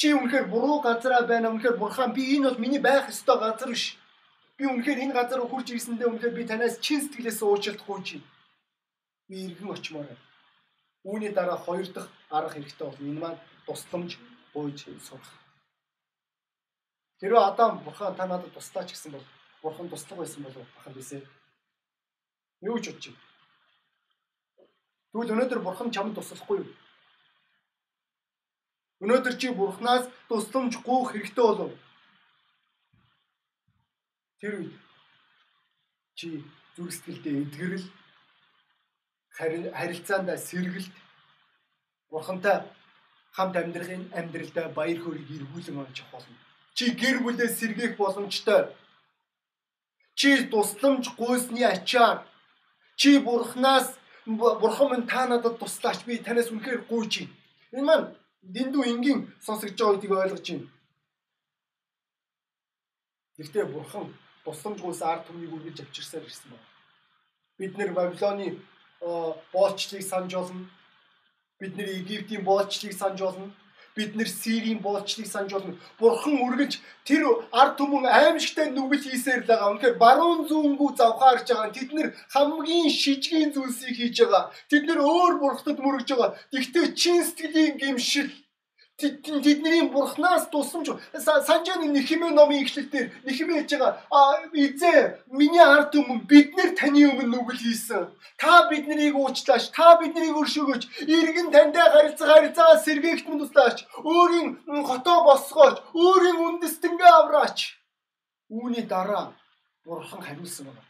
Чи 0.00 0.14
үнэхээр 0.16 0.48
буруу 0.48 0.80
газараа 0.80 1.28
байна. 1.28 1.52
Үнэхээр 1.52 1.76
бурхан 1.76 2.16
би 2.16 2.22
энэ 2.32 2.48
бол 2.48 2.58
миний 2.64 2.80
байх 2.80 3.12
ёстой 3.12 3.36
газар 3.36 3.68
биш. 3.68 4.00
Би 4.56 4.64
үнэхээр 4.64 5.04
энэ 5.04 5.12
газар 5.12 5.44
руу 5.44 5.48
хурж 5.52 5.76
ирсэндээ 5.76 6.08
үнэхээр 6.08 6.36
би 6.40 6.48
танаас 6.48 6.80
чин 6.80 7.04
сэтгэлээс 7.04 7.44
уучлалтгүй 7.44 8.00
чи. 8.08 8.16
Би 9.28 9.52
иргэн 9.52 9.68
очимоор 9.68 10.08
байна. 10.08 10.24
Үүний 11.04 11.32
дараа 11.36 11.60
хоёр 11.60 11.84
дахь 11.92 12.08
арга 12.32 12.56
хэрэгтэй 12.56 12.86
бол 12.88 12.96
энэ 12.96 13.20
маань 13.20 13.40
тусламж 13.68 14.16
бууж 14.56 14.88
сурах. 15.04 15.32
Хэрвээ 17.20 17.44
Адам 17.44 17.84
бурхан 17.84 18.16
та 18.16 18.24
надад 18.24 18.56
туслаач 18.56 18.96
гэсэн 18.96 19.12
бол 19.12 19.26
бурхан 19.60 19.92
туслах 19.92 20.24
байсан 20.24 20.40
болов 20.48 20.64
бахан 20.80 20.96
бисээ. 20.96 21.28
Юу 22.64 22.80
гэж 22.80 22.84
бодчих 22.88 23.12
вэ? 23.12 23.20
Тэгвэл 25.12 25.32
өнөөдөр 25.36 25.60
бурхан 25.60 25.92
чамд 25.92 26.16
туслахгүй 26.16 26.64
юу? 26.64 26.72
Өнөөдөр 29.00 29.34
чи 29.40 29.48
бурхнаас 29.56 30.04
тусламж 30.28 30.76
гуйх 30.84 31.12
хэрэгтэй 31.12 31.44
болов. 31.44 31.72
Тэр 34.40 34.54
үед 34.60 34.74
чи 36.14 36.44
зүрх 36.76 36.92
сэтгэлдээ 36.92 37.34
эдгэрэл 37.48 37.86
харилцаандаа 39.78 40.36
сэргэлт 40.36 40.94
бурхантай 42.12 42.56
хамт 43.32 43.56
амьдрахын 43.56 44.12
амьдралдаа 44.12 44.68
баяр 44.76 45.00
хөөргийг 45.00 45.48
эргүүлэн 45.48 45.80
олж 45.80 45.96
авах 46.00 46.12
болно. 46.12 46.36
Чи 46.76 46.84
гэр 47.00 47.24
бүлээ 47.24 47.48
сэргээх 47.48 47.96
боломжтой. 47.96 48.68
Чи 50.18 50.44
тусламж 50.52 51.04
гуйсны 51.16 51.64
ачаар 51.64 52.26
чи 53.00 53.18
бурхнаас 53.18 53.96
бурхан 54.26 54.88
минь 54.92 55.06
та 55.08 55.26
надад 55.26 55.56
туслаач 55.58 56.04
би 56.04 56.18
танаас 56.18 56.52
үнэхээр 56.52 56.84
гуйж 56.90 57.12
байна. 57.24 57.32
Энэ 57.72 57.86
маань 57.88 58.06
дэндүү 58.42 58.82
энгийн 58.92 59.20
сонсогдож 59.44 59.78
байгаа 59.78 59.94
гэдгийг 59.94 60.12
ойлгож 60.12 60.46
байна. 60.50 60.68
Гэхдээ 63.36 63.64
бурхан 63.72 64.06
тусламж 64.44 64.78
гуйсан 64.80 65.08
ард 65.08 65.26
түмнийг 65.26 65.52
үргэлж 65.54 65.78
авчирсаар 65.80 66.24
ирсэн 66.24 66.50
байна. 66.50 66.68
Бид 67.58 67.72
нэр 67.76 67.90
Бабилоны 67.92 68.46
боолчлыг 69.52 70.02
санаж 70.02 70.32
олно. 70.34 70.68
Бид 71.60 71.76
нэр 71.76 71.88
Египтийн 72.00 72.44
боолчлыг 72.44 72.92
санаж 72.92 73.20
олно. 73.28 73.46
Бид 74.00 74.16
нэр 74.16 74.28
Сирийн 74.32 74.80
боолчлыг 74.80 75.28
санаж 75.28 75.52
олно. 75.52 75.76
Бурхан 76.00 76.40
үргэлж 76.40 76.80
тэр 77.04 77.22
ард 77.52 77.76
түмэн 77.76 78.08
аимшигтай 78.08 78.72
нүгэл 78.72 79.04
хийсээр 79.04 79.44
л 79.44 79.48
байгаа. 79.50 79.70
Үнэхээр 79.76 80.00
баруун 80.00 80.48
зүүнгүү 80.48 80.90
завхаарч 80.96 81.46
байгаа. 81.52 81.76
Тэд 81.76 81.90
нэр 81.92 82.08
хамгийн 82.32 82.88
шижгийн 82.88 83.52
зүйлсийг 83.52 83.96
хийж 84.00 84.16
байгаа. 84.24 84.48
Тэд 84.72 84.88
нэр 84.88 85.00
өөр 85.04 85.34
бурхтад 85.44 85.78
мөрөж 85.84 86.08
байгаа. 86.08 86.32
Тэгвэл 86.48 86.96
чин 86.96 87.20
сэтгэлийн 87.20 87.76
гимшил 87.76 88.32
тэдний 89.00 89.82
бурхнаас 89.88 90.44
тусламж 90.52 90.88
санжааны 91.48 91.88
нэхэмээ 91.96 92.32
номын 92.36 92.62
эхлэлээр 92.64 93.06
нэхэмээ 93.26 93.56
хийж 93.60 93.72
байгаа 93.72 93.92
а 94.10 94.20
эзээ 94.52 95.00
миний 95.38 95.64
ард 95.74 95.90
түмэн 95.92 96.20
бид 96.30 96.54
нэр 96.56 96.70
таны 96.78 97.00
өмнө 97.10 97.32
нүгэл 97.32 97.60
хийсэн. 97.64 98.08
Та 98.40 98.68
биднийг 98.70 99.14
уучлаач 99.16 99.64
та 99.76 99.96
биднийг 100.00 100.36
өршөөгөөч. 100.40 100.82
Иргэн 101.16 101.48
тантай 101.54 101.86
харилцаа 101.94 102.28
харилцаа 102.30 102.78
сэргээгт 102.84 103.26
минь 103.28 103.40
туслаач. 103.40 103.78
Өөрийн 104.04 104.48
хотоо 104.88 105.18
босгооч. 105.28 105.76
Өөрийн 105.92 106.38
үндэстэнгээ 106.46 107.12
авраач 107.20 107.58
үүний 108.48 108.84
дараа 108.86 109.32
бурхан 109.84 110.20
хариулсан 110.22 110.66
байна. 110.66 110.84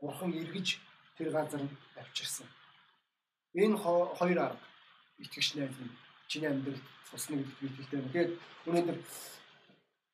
Бурхан 0.00 0.32
эргэж 0.32 0.78
тэр 1.16 1.30
газар 1.36 1.60
авчирсан. 2.00 2.46
Энэ 3.54 3.76
хоёр 3.76 4.38
арга 4.46 4.66
итгэж 5.18 5.56
найз 5.56 5.76
минь 5.80 6.05
чиний 6.28 6.50
амьдралд 6.50 6.84
сусныг 7.10 7.46
итгэлтэй 7.62 8.00
байна. 8.00 8.12
Тэгээд 8.12 8.32
өнөөдөр 8.68 8.98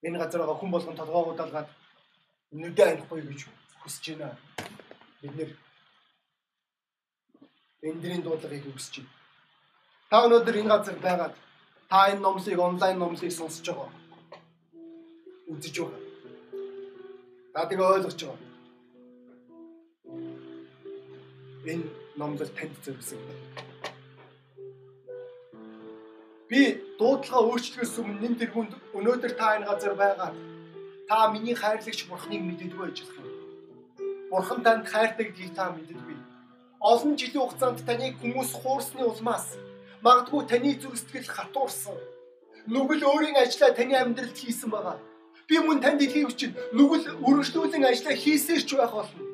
энэ 0.07 0.18
газар 0.18 0.40
байгаа 0.40 0.59
хүн 0.61 0.70
болгон 0.72 0.96
толгоогуудалгаад 0.98 1.68
нүдэ 2.61 2.83
анихгүй 2.85 3.20
гэж 3.25 3.40
хүсэж 3.83 4.05
байна. 4.20 4.37
Бид 5.20 5.35
нэр 5.37 5.51
эндрийн 7.88 8.22
дуудлагыг 8.22 8.64
хүсэж 8.68 8.94
байна. 9.01 9.12
Та 10.11 10.16
өнөөдөр 10.27 10.57
энэ 10.61 10.72
газар 10.75 10.96
байгаад 11.07 11.35
та 11.90 11.98
энэ 12.12 12.25
номлыг 12.25 12.59
онлайн 12.68 12.96
номлыг 12.98 13.33
сонсож 13.33 13.66
байгаа. 13.68 13.90
Үзэж 15.53 15.77
байгаа. 15.81 16.01
Та 17.53 17.68
тэгээ 17.68 17.92
ойлгож 17.94 18.20
байгаа. 18.20 18.51
Энэ 21.72 21.87
номлол 22.20 22.53
танд 22.57 22.77
зөвсөн. 22.85 23.20
Би 26.53 26.62
дуудлага 27.01 27.49
өөрчлөхөөс 27.49 27.95
өмнө 28.03 28.21
нэн 28.21 28.35
тэргуунд 28.37 28.73
өнөөдөр 28.93 29.33
та 29.41 29.57
энэ 29.57 29.65
газар 29.65 29.95
байгаа. 29.97 30.37
Та 31.09 31.33
миний 31.33 31.57
хайрлагч 31.57 32.05
бурхныг 32.12 32.45
мэддэггүй 32.45 32.77
болох 32.77 33.12
юм. 33.17 33.29
Бурхан 34.29 34.61
танд 34.61 34.85
хайртай 34.85 35.33
гэдгийг 35.33 35.57
та 35.57 35.73
мэддэггүй. 35.73 36.17
Олон 36.93 37.17
жилийн 37.17 37.41
хугацаанд 37.41 37.81
таныг 37.88 38.21
хүмүүс 38.21 38.53
хуурсны 38.61 39.01
улмаас 39.01 39.57
магадгүй 40.05 40.45
таны 40.53 40.77
зүрх 40.77 41.01
сэтгэл 41.01 41.33
хатуурсан. 41.33 41.97
Нүгэл 42.69 43.01
өөрийн 43.01 43.41
ажлаа 43.41 43.73
таны 43.73 43.97
амьдралд 43.97 44.37
хийсэн 44.37 44.69
байгаа. 44.69 45.01
Би 45.49 45.57
мөн 45.57 45.81
танд 45.81 46.05
итгэх 46.05 46.29
хүчин 46.29 46.53
нүгэл 46.77 47.17
өргөжлүүлэн 47.29 47.88
ажлаа 47.88 48.12
хийсээрч 48.12 48.69
байх 48.77 48.93
болно. 48.93 49.25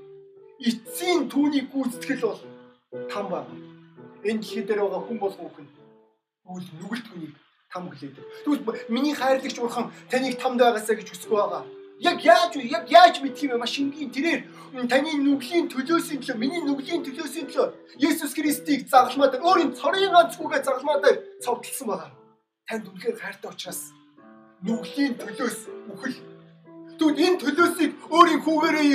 Эцсийн 0.62 1.26
түүний 1.26 1.66
гүйцэтгэл 1.66 2.22
бол 2.31 2.42
там 3.11 3.26
байна. 3.26 3.59
Энэ 4.22 4.38
дэлхий 4.38 4.62
дээр 4.62 4.87
байгаа 4.87 5.02
хүн 5.02 5.18
болгон 5.18 5.50
хүн 5.50 5.77
Тэгвэл 6.48 6.68
нүгэлтгүнийг 6.80 7.34
там 7.68 7.92
хүлээдэг. 7.92 8.24
Тэгвэл 8.44 8.88
миний 8.88 9.12
хайрлагч 9.12 9.56
бурхан 9.61 9.92
таныг 10.08 10.40
тамд 10.40 10.61
байгаасаа 10.64 10.96
гэж 10.96 11.08
хүсэхгүй 11.12 11.37
байгаа. 11.37 11.64
Яг 12.00 12.24
яаж 12.24 12.56
вэ? 12.56 12.64
Яг 12.72 12.88
яаж 12.88 13.20
мэдх 13.20 13.42
юм 13.44 13.52
бэ? 13.52 13.61
Маш 13.61 13.76
энгийн 13.76 14.08
тэрээр 14.08 14.40
таны 14.88 15.12
нүглийн 15.20 15.68
төлөөсийн 15.68 16.24
төлөө, 16.24 16.40
миний 16.40 16.64
нүглийн 16.64 17.04
төлөөсийн 17.04 17.52
төлөө 17.52 18.00
Есүс 18.00 18.32
Христийг 18.32 18.88
загалмаа 18.88 19.28
дээр 19.28 19.44
өөрийн 19.44 19.76
цорын 19.76 20.08
ганцгүйгээ 20.08 20.64
загалмаа 20.64 21.02
дээр 21.04 21.16
цовдлсон 21.44 21.87
байгаа. 21.92 22.11
Танд 22.64 22.88
үнэхээр 22.88 23.20
хайртай 23.20 23.50
учраас 23.52 23.92
нүглийн 24.64 25.20
төлөөс 25.20 25.58
үхэл 25.92 26.16
Тэгвэл 26.98 27.24
энэ 27.26 27.38
төлөөсийг 27.38 27.92
өөрийн 28.11 28.42
хүүгээрээ 28.42 28.87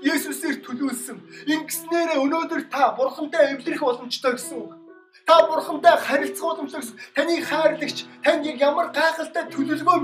Есүсээр 0.00 0.56
төлөөлсөн. 0.64 1.18
Ингэснээрээ 1.44 2.22
өнөөдөр 2.24 2.62
та 2.72 2.96
бурхантай 2.96 3.52
эвлэрэх 3.52 3.84
боломжтой 3.84 4.32
гэсэн 4.32 4.56
үг. 4.64 4.79
Та 5.26 5.46
бурхамтай 5.46 5.96
харилцах 5.98 6.42
боломжтой 6.42 6.80
гэсэн. 6.80 6.98
Таны 7.14 7.42
хайрлагч 7.42 7.98
танд 8.24 8.46
яг 8.46 8.58
ямар 8.60 8.88
гайхалтай 8.90 9.44
төлөвлөгөө 9.50 9.98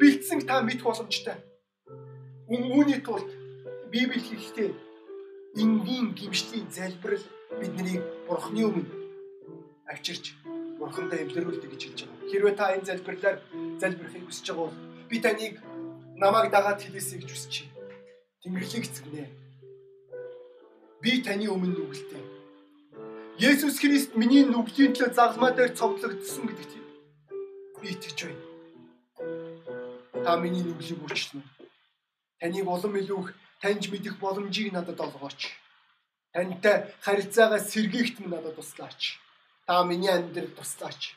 бэлдсэн 0.00 0.40
та 0.48 0.60
мэдэх 0.60 0.84
боломжтой. 0.84 1.36
Үүний 2.48 3.00
тулд 3.00 3.28
Библи 3.90 4.20
хэлэхдээ 4.20 4.70
энгийн 5.56 6.12
гимшлийн 6.18 6.68
залбирал 6.70 7.24
бидний 7.60 8.02
бурхны 8.28 8.62
өмнө 8.68 8.92
авчирч 9.88 10.34
бурхандаа 10.78 11.24
эвлэрүүлдэг 11.24 11.70
гэж 11.72 11.82
хэлж 11.84 12.00
байгаа. 12.04 12.30
Хэрвээ 12.30 12.54
та 12.58 12.74
энэ 12.76 12.88
залбирлаар 12.90 13.38
залбирахыг 13.80 14.24
хүсэж 14.26 14.46
байгаа 14.50 14.66
бол 14.68 14.76
би 15.08 15.16
таныг 15.24 15.54
намайг 16.20 16.50
дагаад 16.52 16.82
хэлээсэй 16.82 17.18
гэж 17.22 17.30
хүсэж 17.32 17.54
байна. 17.64 17.96
Тэнгэрлэг 18.42 18.84
эцэгнэ. 18.84 19.24
Би 21.00 21.10
таны 21.24 21.46
өмнө 21.48 21.72
нүгэлтэй 21.72 22.35
Есүс 23.36 23.76
Христ 23.84 24.16
миний 24.16 24.48
нүглийн 24.48 24.96
төлөө 24.96 25.12
загламаа 25.12 25.52
дээр 25.52 25.76
цовдлогдсон 25.76 26.48
гэдэгт 26.48 26.72
би 27.84 27.92
итгэж 27.92 28.18
байна. 28.24 28.44
Та 30.24 30.40
миний 30.40 30.64
нүглийг 30.64 31.04
үрчлэн. 31.04 31.44
Таныг 32.40 32.64
улам 32.64 32.96
илүү 32.96 33.20
их 33.20 33.28
таньж 33.60 33.92
мэдэх 33.92 34.16
боломжийг 34.16 34.72
надад 34.72 34.96
олгооч. 35.04 35.52
Тантай 36.32 36.88
харилцаагаа 37.04 37.60
сэргийгт 37.60 38.24
минь 38.24 38.32
надад 38.32 38.56
туслаач. 38.56 39.20
Та 39.68 39.84
миний 39.84 40.08
амьдрал 40.08 40.48
туслаач. 40.56 41.12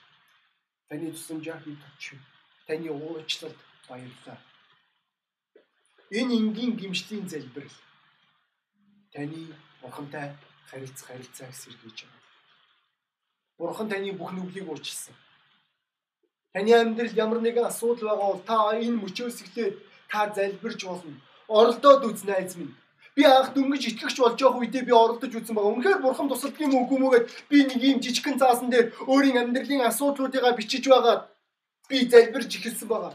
Таны 0.92 1.16
тусламжаар 1.16 1.64
би 1.64 1.80
тавч. 1.80 2.20
Таны 2.68 2.92
уучлалд 2.92 3.56
баярлалаа. 3.88 4.40
Энэ 6.12 6.36
энгийн 6.36 6.76
гимшлийн 6.76 7.32
залбирал 7.32 7.78
таны 9.16 9.56
бурхантай 9.80 10.36
харилцах 10.72 11.08
харилцааг 11.10 11.54
сэргийж 11.54 11.98
байгаа. 12.06 12.24
Бурхан 13.58 13.90
таны 13.90 14.12
бүх 14.14 14.32
нүглийг 14.34 14.68
уучлсан. 14.70 15.16
Таны 16.54 16.72
амьдрал 16.74 17.14
ямар 17.26 17.40
нэгэн 17.42 17.66
асуудал 17.70 18.10
байгаа 18.10 18.28
бол 18.32 18.42
та 18.50 18.56
энэ 18.86 19.02
мөчөөс 19.04 19.38
эхлээд 19.44 19.76
та 20.12 20.32
залбирч 20.36 20.82
болно. 20.86 21.14
Оролдоод 21.48 22.06
үз 22.06 22.24
найз 22.24 22.56
минь. 22.56 22.76
Би 23.16 23.24
анх 23.26 23.54
дөнгөж 23.54 23.84
итгэгч 23.90 24.18
болж 24.22 24.40
байгаа 24.40 24.62
үедээ 24.64 24.84
би 24.88 24.94
оролдож 24.96 25.34
үзсэн 25.36 25.56
байгаа. 25.56 25.74
Үнэхээр 25.76 26.00
бурхан 26.02 26.30
тусалдаг 26.30 26.62
юм 26.62 26.74
үгүй 26.82 27.00
мөгээд 27.04 27.26
би 27.50 27.58
нэг 27.68 27.82
юм 27.84 28.00
жижигхэн 28.00 28.40
цаасан 28.40 28.70
дээр 28.72 28.94
өөрийн 29.12 29.42
амьдралын 29.42 29.88
асуудлуудыгаа 29.90 30.54
бичиж 30.56 30.86
байгаа. 30.88 31.28
Би 31.90 32.08
залбирч 32.08 32.52
эхэлсэн 32.56 32.88
байгаа. 32.88 33.14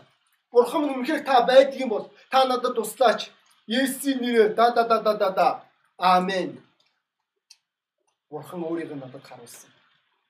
Бурхан 0.52 0.84
үнэхээр 0.92 1.22
та 1.24 1.46
байдаг 1.48 1.80
юм 1.80 1.90
бол 1.94 2.06
та 2.30 2.44
надад 2.44 2.74
туслаач. 2.76 3.30
Есүсийн 3.66 4.20
нэрээр 4.20 4.52
да 4.58 4.76
да 4.76 4.84
да 4.84 4.98
да 5.00 5.30
да. 5.30 5.48
Амен. 5.96 6.60
Бурхан 8.34 8.64
өөрийг 8.66 8.90
надад 8.98 9.22
харуулсан. 9.22 9.70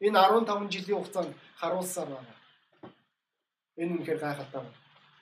Энэ 0.07 0.19
15 0.21 0.69
жилийн 0.75 0.99
хугацаанд 0.99 1.33
харуулсаар 1.61 2.09
байна. 2.13 2.33
Энэ 3.81 3.93
үнэхээр 3.97 4.21
гайхалтай 4.21 4.61
байна. 4.61 4.81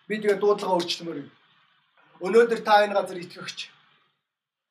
Би 0.08 0.14
тэгээ 0.18 0.42
дуудлага 0.42 0.74
өөрчлөмөр. 0.74 1.18
Өнөөдөр 2.26 2.60
та 2.66 2.82
энэ 2.84 2.96
газар 2.98 3.18
итгэгч. 3.22 3.58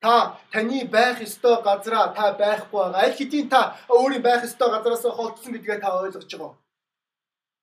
Та 0.04 0.36
таны 0.52 0.84
байх 0.94 1.24
ёстой 1.24 1.56
газараа 1.64 2.12
та 2.12 2.24
байхгүй 2.36 2.80
байгаа. 2.84 3.00
Аль 3.00 3.16
хэдийн 3.16 3.48
та 3.48 3.60
өөрийн 3.88 4.22
байх 4.28 4.44
ёстой 4.44 4.68
газараас 4.68 5.04
холдсон 5.08 5.52
гэдгээ 5.56 5.80
та 5.80 5.96
ойлгож 5.96 6.28
байгаа. 6.36 6.54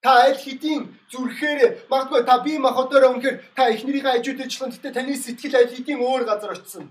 Та 0.02 0.10
аль 0.26 0.40
хэдийн 0.44 0.82
зүрхээр 1.12 1.86
магадгүй 1.90 2.26
та 2.26 2.42
бие 2.42 2.58
махбодороо 2.58 3.10
үнэхээр 3.14 3.36
та 3.54 3.70
эхнэрийнхээ 3.70 4.14
хажуудчлан 4.18 4.70
гэтээ 4.74 4.96
таны 4.98 5.14
сэтгэл 5.14 5.58
аль 5.60 5.74
хэдийн 5.74 6.00
өөр 6.02 6.24
газар 6.26 6.58
очсон. 6.58 6.90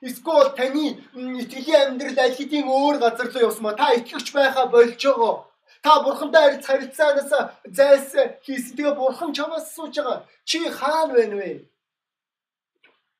Эсвэл 0.00 0.50
таны 0.56 0.96
итгэлийн 1.42 1.92
амьдрал 1.92 2.18
аль 2.24 2.36
хэдийн 2.36 2.64
өөр 2.64 2.96
газар 3.04 3.28
руу 3.28 3.46
явсмаа 3.48 3.76
та 3.76 3.92
итгэвч 3.98 4.32
байхаа 4.32 4.66
болж 4.72 4.96
байгаа. 4.96 5.44
Та 5.84 6.02
бурхантай 6.04 6.44
харьц 6.48 6.64
харилцаанаас 6.66 7.32
зайс 7.68 8.08
хийсэн. 8.44 8.76
Тэгээ 8.76 8.96
бурхан 8.96 9.32
чамаас 9.36 9.68
асууж 9.68 9.94
байгаа. 9.96 10.24
Чи 10.48 10.58
хаана 10.78 11.14
байна 11.14 11.36
вэ? 11.36 11.68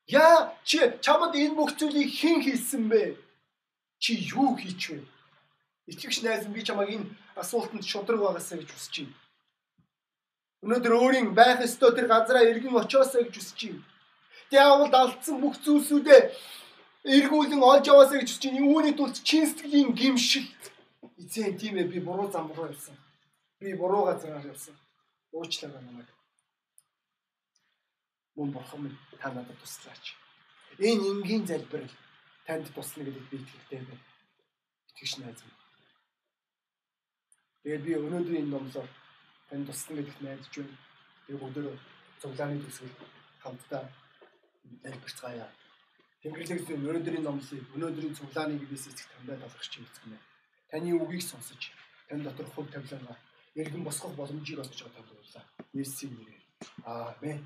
Яа 0.08 0.56
чи 0.64 0.78
чамд 1.04 1.34
энэ 1.36 1.56
бүх 1.56 1.76
зүйлийг 1.76 2.10
хэн 2.16 2.40
хийсэн 2.44 2.88
бэ? 2.88 3.16
Чи 4.02 4.12
юу 4.36 4.56
хийч 4.56 4.82
вэ? 4.90 5.04
Итгэвч 5.90 6.24
найз 6.24 6.48
би 6.48 6.64
чамайг 6.64 6.90
энэ 6.96 7.06
асуултанд 7.36 7.84
шудраг 7.84 8.20
байгаасаа 8.24 8.56
гэж 8.56 8.70
хүсэж 8.72 8.94
байна. 9.04 9.16
Өнөөдөр 10.64 10.92
өөрийн 10.96 11.28
байх 11.36 11.60
ёстой 11.60 11.92
тэр 11.92 12.08
газараа 12.08 12.48
эргэн 12.48 12.76
очиосаа 12.76 13.20
гэж 13.24 13.36
хүсэж 13.36 13.60
байна. 13.68 13.84
Диавол 14.50 14.92
алдсан 14.92 15.36
бүх 15.40 15.54
зүйлсүүдээ 15.64 16.22
эргүүлэн 17.04 17.62
олж 17.62 17.84
яваасаа 17.92 18.20
гэж 18.20 18.30
байна. 18.42 18.60
Үүний 18.64 18.94
тулд 18.96 19.16
чин 19.24 19.46
сэтгэлийн 19.46 19.92
гимшилт 19.94 20.60
Эзэн 21.20 21.56
тийм 21.60 21.76
ээ 21.76 21.88
би 21.92 22.00
буруу 22.00 22.28
зам 22.32 22.52
руу 22.52 22.66
явсан. 22.72 22.96
Би 23.60 23.74
буруу 23.74 24.04
газараар 24.08 24.46
явсан. 24.46 24.76
Уучлаарай 25.32 25.82
намайг. 25.84 26.08
Мөн 28.36 28.50
бурхан 28.52 28.98
та 29.20 29.28
надад 29.32 29.58
туслаач. 29.60 30.04
Энэ 30.78 31.04
энгийн 31.12 31.46
залбирал 31.46 31.92
танд 32.46 32.66
туслана 32.74 33.10
гэдэгт 33.10 33.30
би 33.30 33.36
итгэлтэй 33.36 33.80
байна. 33.84 34.04
Итгэж 34.88 35.12
найз 35.20 35.40
минь. 35.44 35.60
Тэгээд 37.62 37.84
би 37.84 37.92
өнөөдрийн 38.00 38.44
энэ 38.44 38.52
номлоор 38.52 38.88
танд 39.48 39.66
туслана 39.68 40.02
гэдэгт 40.02 40.24
найдаж 40.24 40.54
байна. 40.56 40.76
Тэгээд 41.26 41.44
өдөр 41.46 41.66
цуглааны 42.20 42.64
төсвөл 42.64 42.96
хамтдаа 43.44 43.84
залбирцгаая. 44.82 45.48
Тэнгэрлэг 46.22 46.60
зөв 46.66 46.76
өнөөдрийн 46.80 47.24
номлыг 47.24 47.64
өнөөдрийн 47.76 48.16
цуглааны 48.18 48.54
гэдээс 48.60 48.84
эцэг 48.90 49.08
тандаа 49.12 49.36
талах 49.40 49.68
чинь 49.72 49.88
эцэг 49.88 50.04
мэ 50.10 50.18
таны 50.70 50.92
үгийг 50.94 51.22
сонсож 51.22 51.62
тань 52.08 52.22
дотор 52.22 52.46
хөв 52.54 52.66
тавилангаа 52.70 53.18
эргэн 53.60 53.82
босгох 53.84 54.14
боломжийг 54.14 54.60
танд 54.94 55.10
уулаа. 55.10 55.44
Есүсийн 55.74 56.12
нэрээр. 56.14 56.44
Аамен. 56.84 57.40